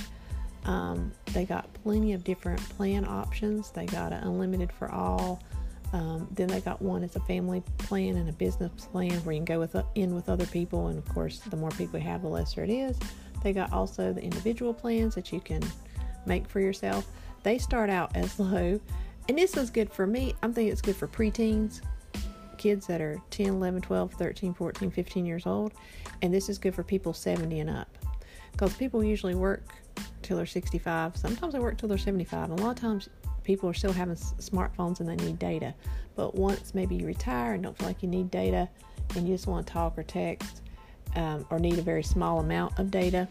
Um, 0.66 1.12
they 1.34 1.46
got 1.46 1.74
plenty 1.82 2.14
of 2.14 2.24
different 2.24 2.60
plan 2.70 3.04
options. 3.04 3.72
They 3.72 3.88
got 3.88 4.14
an 4.14 4.22
unlimited 4.22 4.72
for 4.72 4.92
all. 4.92 5.42
Um, 5.92 6.28
then 6.30 6.50
they 6.50 6.62
got 6.62 6.80
one 6.84 7.04
as 7.04 7.16
a 7.16 7.22
family 7.22 7.64
plan 7.80 8.16
and 8.18 8.30
a 8.30 8.34
business 8.34 8.86
plan 8.92 9.14
where 9.24 9.34
you 9.34 9.40
can 9.40 9.46
go 9.46 9.60
with 9.60 9.76
in 9.96 10.14
with 10.14 10.30
other 10.30 10.46
people, 10.46 10.90
and 10.90 11.00
of 11.00 11.10
course, 11.10 11.40
the 11.40 11.58
more 11.58 11.72
people 11.72 11.98
you 11.98 12.06
have, 12.06 12.22
the 12.22 12.28
lesser 12.28 12.64
it 12.64 12.70
is. 12.70 12.96
They 13.44 13.54
got 13.54 13.72
also 13.72 14.14
the 14.14 14.22
individual 14.22 14.74
plans 14.74 15.16
that 15.16 15.32
you 15.32 15.40
can 15.40 15.62
make 16.26 16.48
for 16.48 16.60
yourself. 16.60 17.08
They 17.44 17.58
start 17.58 17.90
out 17.90 18.16
as 18.16 18.40
low, 18.40 18.80
and 19.30 19.38
this 19.38 19.56
is 19.58 19.70
good 19.70 19.92
for 19.92 20.08
me. 20.08 20.36
I'm 20.42 20.54
thinking 20.54 20.72
it's 20.72 20.82
good 20.82 20.96
for 20.96 21.08
preteens, 21.08 21.82
kids 22.58 22.88
that 22.88 23.02
are 23.02 23.22
10, 23.30 23.48
11, 23.48 23.82
12, 23.82 24.14
13, 24.14 24.54
14, 24.54 24.92
15 24.92 25.26
years 25.26 25.46
old, 25.46 25.74
and 26.22 26.34
this 26.34 26.50
is 26.50 26.58
good 26.58 26.76
for 26.76 26.84
people 26.84 27.14
70 27.14 27.60
and 27.60 27.70
up 27.70 27.98
because 28.58 28.74
people 28.74 29.04
usually 29.04 29.36
work 29.36 29.64
till 30.24 30.38
they're 30.38 30.46
65. 30.46 31.16
Sometimes 31.16 31.54
they 31.54 31.60
work 31.60 31.78
till 31.78 31.88
they're 31.88 31.98
75. 31.98 32.50
And 32.50 32.60
a 32.60 32.64
lot 32.64 32.72
of 32.72 32.82
times 32.82 33.10
people 33.44 33.70
are 33.70 33.74
still 33.74 33.94
having 33.94 34.16
smartphones 34.16 35.00
and 35.00 35.08
they 35.08 35.16
need 35.16 35.38
data. 35.38 35.76
But 36.16 36.36
once 36.36 36.74
maybe 36.74 36.96
you 36.96 37.06
retire 37.06 37.54
and 37.54 37.64
don't 37.64 37.78
feel 37.78 37.88
like 37.88 38.02
you 38.02 38.10
need 38.10 38.32
data 38.32 38.68
and 39.16 39.28
you 39.28 39.36
just 39.36 39.48
want 39.48 39.68
to 39.68 39.74
talk 39.74 39.98
or 39.98 40.04
text 40.04 40.64
um, 41.18 41.46
or 41.50 41.60
need 41.60 41.78
a 41.80 41.82
very 41.82 42.04
small 42.04 42.40
amount 42.40 42.80
of 42.80 42.90
data, 42.90 43.28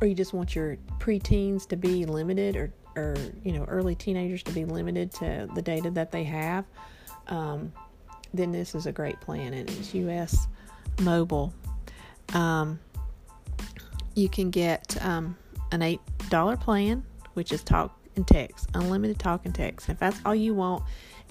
or 0.00 0.06
you 0.06 0.14
just 0.14 0.32
want 0.32 0.54
your 0.54 0.76
preteens 0.98 1.66
to 1.68 1.76
be 1.76 2.04
limited 2.04 2.54
or, 2.54 2.72
or 2.94 3.16
you 3.42 3.52
know 3.52 3.64
early 3.64 3.94
teenagers 3.94 4.42
to 4.44 4.52
be 4.52 4.64
limited 4.64 5.12
to 5.14 5.48
the 5.54 5.62
data 5.62 5.90
that 5.90 6.12
they 6.12 6.22
have, 6.22 6.64
um, 7.28 7.72
then 8.32 8.52
this 8.52 8.74
is 8.74 8.86
a 8.86 8.92
great 8.92 9.18
plan 9.20 9.54
and 9.54 9.68
it's 9.70 9.94
US 9.94 10.46
mobile. 11.00 11.52
Um, 12.34 12.78
you 14.14 14.28
can 14.28 14.50
get 14.50 15.02
um, 15.04 15.36
an 15.72 15.80
$8 15.80 16.60
plan, 16.60 17.04
which 17.34 17.52
is 17.52 17.62
talk 17.62 17.98
and 18.16 18.26
text, 18.26 18.68
unlimited 18.74 19.18
talk 19.18 19.46
and 19.46 19.54
text. 19.54 19.88
If 19.88 19.98
that's 19.98 20.20
all 20.24 20.34
you 20.34 20.54
want, 20.54 20.84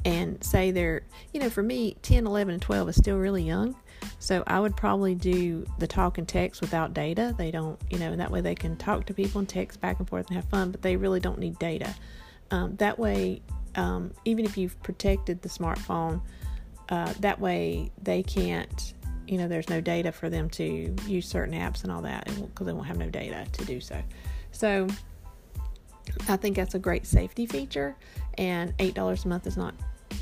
and 0.06 0.42
say 0.44 0.72
they're, 0.72 1.04
you 1.34 1.40
know, 1.40 1.50
for 1.50 1.62
me, 1.62 1.98
10, 2.02 2.26
11, 2.26 2.54
and 2.54 2.62
12 2.62 2.90
is 2.90 2.96
still 2.96 3.18
really 3.18 3.44
young. 3.44 3.76
So 4.20 4.44
I 4.48 4.60
would 4.60 4.76
probably 4.76 5.16
do 5.16 5.66
the 5.78 5.88
talk 5.88 6.18
and 6.18 6.28
text 6.28 6.62
without 6.62 6.94
data. 6.94 7.34
They 7.38 7.52
don't, 7.52 7.80
you 7.90 8.00
know, 8.00 8.16
that 8.16 8.32
way 8.32 8.42
they 8.42 8.56
can 8.56 8.76
talk 8.78 9.06
to 9.06 9.14
people 9.14 9.40
and 9.40 9.48
text 9.48 9.82
back 9.82 10.00
and 10.00 10.08
forth 10.10 10.28
and 10.28 10.36
have 10.36 10.46
fun, 10.46 10.72
but 10.72 10.82
they 10.82 10.96
really 10.96 11.20
don't 11.20 11.40
need 11.40 11.58
data. 11.60 11.94
Um, 12.52 12.76
that 12.78 12.98
way, 12.98 13.42
um, 13.76 14.12
even 14.26 14.46
if 14.46 14.58
you've 14.58 14.82
protected 14.84 15.42
the 15.42 15.50
smartphone, 15.50 16.22
uh, 16.90 17.14
that 17.20 17.40
way 17.40 17.92
they 18.02 18.24
can't 18.24 18.94
you 19.28 19.38
know 19.38 19.48
there's 19.48 19.70
no 19.70 19.80
data 19.80 20.12
for 20.12 20.28
them 20.30 20.50
to 20.50 20.94
use 21.06 21.28
certain 21.28 21.54
apps 21.54 21.84
and 21.84 21.92
all 21.92 22.02
that 22.02 22.26
because 22.26 22.66
they 22.66 22.74
won't 22.74 22.88
have 22.88 22.98
no 22.98 23.10
data 23.10 23.46
to 23.52 23.64
do 23.64 23.80
so 23.80 24.02
so 24.52 24.88
i 26.28 26.36
think 26.36 26.56
that's 26.56 26.74
a 26.74 26.80
great 26.80 27.06
safety 27.06 27.46
feature 27.46 27.96
and 28.40 28.74
eight 28.80 28.96
dollars 28.96 29.26
a 29.26 29.28
month 29.28 29.46
is 29.46 29.56
not 29.56 29.76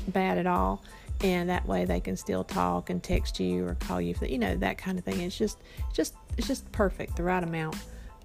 bad 0.08 0.36
at 0.36 0.46
all 0.46 0.84
and 1.22 1.48
that 1.48 1.66
way 1.66 1.84
they 1.84 2.00
can 2.00 2.16
still 2.16 2.44
talk 2.44 2.90
and 2.90 3.02
text 3.02 3.40
you 3.40 3.66
or 3.66 3.74
call 3.74 4.00
you 4.00 4.14
for 4.14 4.26
you 4.26 4.38
know 4.38 4.56
that 4.56 4.78
kind 4.78 4.98
of 4.98 5.04
thing 5.04 5.20
it's 5.20 5.36
just 5.36 5.58
it's 5.88 5.96
just 5.96 6.14
it's 6.36 6.46
just 6.46 6.70
perfect 6.72 7.16
the 7.16 7.22
right 7.22 7.42
amount 7.42 7.76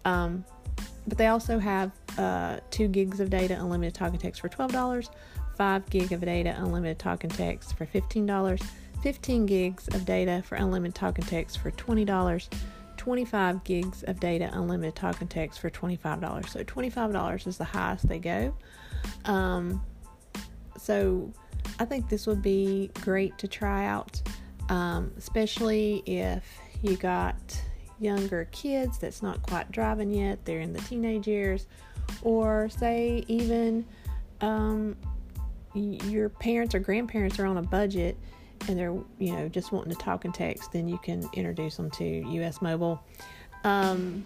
um, 0.06 0.46
but 1.08 1.18
they 1.18 1.28
also 1.28 1.60
have 1.60 1.92
uh, 2.18 2.60
two 2.70 2.88
gigs 2.88 3.20
of 3.20 3.30
data 3.30 3.56
unlimited 3.56 3.94
talk 3.94 4.12
and 4.12 4.20
text 4.20 4.42
for 4.42 4.50
$12 4.50 5.10
5 5.58 5.90
gig 5.90 6.12
of 6.12 6.22
data 6.22 6.56
unlimited 6.58 7.00
talk 7.00 7.24
and 7.24 7.34
text 7.34 7.78
for 7.78 7.86
$15 7.86 8.28
15 9.04 9.46
gigs 9.46 9.90
of 9.90 10.06
data 10.06 10.42
for 10.46 10.56
unlimited 10.56 10.96
talk 10.96 11.18
and 11.18 11.28
text 11.28 11.60
for 11.60 11.72
$20, 11.72 12.48
25 12.96 13.64
gigs 13.66 14.04
of 14.04 14.18
data 14.22 14.50
unlimited 14.54 14.96
talk 14.96 15.20
and 15.20 15.30
text 15.30 15.60
for 15.60 15.70
$25. 15.70 16.48
So 16.48 16.64
$25 16.64 17.48
is 17.48 17.58
the 17.58 17.66
highest 17.66 18.08
they 18.08 18.20
go. 18.20 18.56
Um, 19.26 19.84
so 20.78 21.34
I 21.80 21.86
think 21.86 22.10
this 22.10 22.28
would 22.28 22.42
be 22.42 22.92
great 23.02 23.38
to 23.40 23.48
try 23.48 23.86
out, 23.86 24.22
um, 24.70 25.12
especially 25.18 26.04
if 26.06 26.44
you 26.82 26.98
got 26.98 27.36
younger 28.00 28.48
kids 28.52 28.98
that's 28.98 29.22
not 29.22 29.42
quite 29.44 29.72
driving 29.72 30.12
yet, 30.12 30.44
they're 30.46 30.60
in 30.60 30.74
the 30.74 30.82
teenage 30.82 31.28
years, 31.28 31.68
or 32.22 32.70
say 32.70 33.24
even 33.28 33.86
um, 34.42 34.96
your 35.74 36.30
parents 36.30 36.76
or 36.76 36.80
grandparents 36.80 37.40
are 37.40 37.46
on 37.46 37.58
a 37.58 37.62
budget 37.62 38.18
and 38.68 38.78
they're 38.78 38.94
you 39.20 39.36
know 39.36 39.50
just 39.50 39.72
wanting 39.72 39.92
to 39.92 39.98
talk 39.98 40.26
and 40.26 40.34
text, 40.34 40.72
then 40.72 40.88
you 40.88 40.98
can 41.00 41.28
introduce 41.34 41.78
them 41.78 41.90
to 41.92 42.06
US 42.06 42.62
Mobile. 42.62 43.02
Um, 43.64 44.26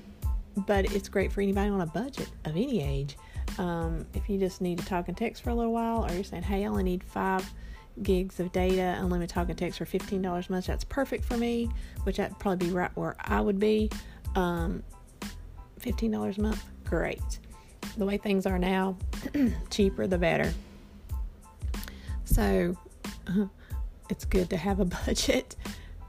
but 0.66 0.92
it's 0.94 1.08
great 1.08 1.32
for 1.32 1.42
anybody 1.42 1.70
on 1.70 1.82
a 1.82 1.86
budget 1.86 2.30
of 2.46 2.56
any 2.56 2.82
age. 2.82 3.16
Um, 3.58 4.06
if 4.14 4.30
you 4.30 4.38
just 4.38 4.62
need 4.62 4.80
to 4.80 4.86
talk 4.86 5.08
and 5.08 5.18
text 5.18 5.44
for 5.44 5.50
a 5.50 5.56
little 5.56 5.74
while, 5.74 6.06
or 6.06 6.14
you're 6.14 6.24
saying, 6.24 6.44
"Hey, 6.44 6.64
I 6.64 6.68
only 6.68 6.84
need 6.84 7.04
five 7.04 7.52
gigs 8.04 8.40
of 8.40 8.52
data, 8.52 8.96
unlimited 9.00 9.30
talk 9.30 9.50
and 9.50 9.58
text 9.58 9.80
for 9.80 9.86
$15 9.86 10.50
a 10.50 10.52
month. 10.52 10.66
That's 10.66 10.84
perfect 10.84 11.26
for 11.26 11.38
me, 11.38 11.70
which 12.04 12.18
that'd 12.18 12.38
probably 12.40 12.68
be 12.68 12.74
right 12.74 12.92
where 12.96 13.16
I 13.20 13.42
would 13.42 13.60
be. 13.60 13.90
Um, 14.36 14.84
$15 15.80 16.38
a 16.38 16.42
month, 16.42 16.64
great. 16.84 17.40
The 17.98 18.06
way 18.06 18.18
things 18.18 18.46
are 18.46 18.60
now, 18.60 18.98
cheaper 19.70 20.08
the 20.08 20.18
better. 20.18 20.54
So 22.26 22.76
it's 24.10 24.26
good 24.26 24.50
to 24.52 24.58
have 24.58 24.80
a 24.80 24.86
budget. 25.06 25.56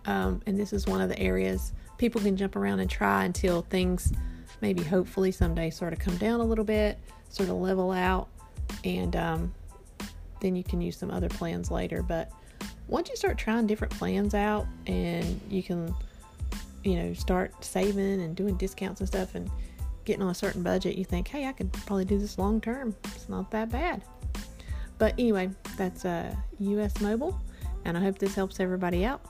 Um, 0.04 0.42
and 0.46 0.58
this 0.58 0.72
is 0.72 0.86
one 0.86 1.00
of 1.00 1.08
the 1.08 1.18
areas 1.18 1.72
people 1.98 2.20
can 2.20 2.36
jump 2.36 2.56
around 2.56 2.78
and 2.80 2.88
try 2.88 3.24
until 3.24 3.62
things 3.62 4.12
maybe 4.60 4.82
hopefully 4.82 5.30
someday 5.32 5.68
sort 5.68 5.92
of 5.92 5.98
come 5.98 6.16
down 6.16 6.40
a 6.40 6.44
little 6.44 6.64
bit, 6.64 6.98
sort 7.28 7.48
of 7.48 7.56
level 7.56 7.90
out, 7.90 8.28
and 8.84 9.14
um, 9.16 9.54
then 10.40 10.56
you 10.56 10.64
can 10.64 10.80
use 10.80 10.96
some 10.96 11.10
other 11.10 11.28
plans 11.28 11.70
later. 11.70 12.02
But 12.02 12.30
once 12.86 13.08
you 13.08 13.16
start 13.16 13.38
trying 13.38 13.66
different 13.66 13.92
plans 13.94 14.34
out 14.34 14.66
and 14.86 15.40
you 15.50 15.62
can, 15.62 15.94
you 16.84 16.96
know, 16.96 17.14
start 17.14 17.52
saving 17.64 18.22
and 18.22 18.34
doing 18.34 18.56
discounts 18.56 19.00
and 19.00 19.08
stuff 19.08 19.34
and 19.34 19.50
getting 20.04 20.22
on 20.22 20.30
a 20.30 20.34
certain 20.34 20.62
budget, 20.62 20.96
you 20.96 21.04
think, 21.04 21.28
hey, 21.28 21.46
I 21.46 21.52
could 21.52 21.72
probably 21.72 22.04
do 22.04 22.18
this 22.18 22.38
long 22.38 22.60
term. 22.60 22.94
It's 23.04 23.28
not 23.28 23.50
that 23.50 23.70
bad. 23.70 24.02
But 24.98 25.14
anyway, 25.18 25.50
that's 25.76 26.04
uh, 26.04 26.34
US 26.58 27.00
Mobile, 27.00 27.38
and 27.84 27.96
I 27.96 28.00
hope 28.00 28.18
this 28.18 28.34
helps 28.34 28.58
everybody 28.58 29.04
out. 29.04 29.20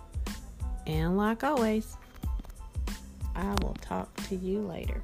And 0.87 1.19
like 1.19 1.45
always, 1.45 1.97
I 3.37 3.55
will 3.61 3.77
talk 3.83 4.15
to 4.29 4.37
you 4.37 4.61
later. 4.61 5.03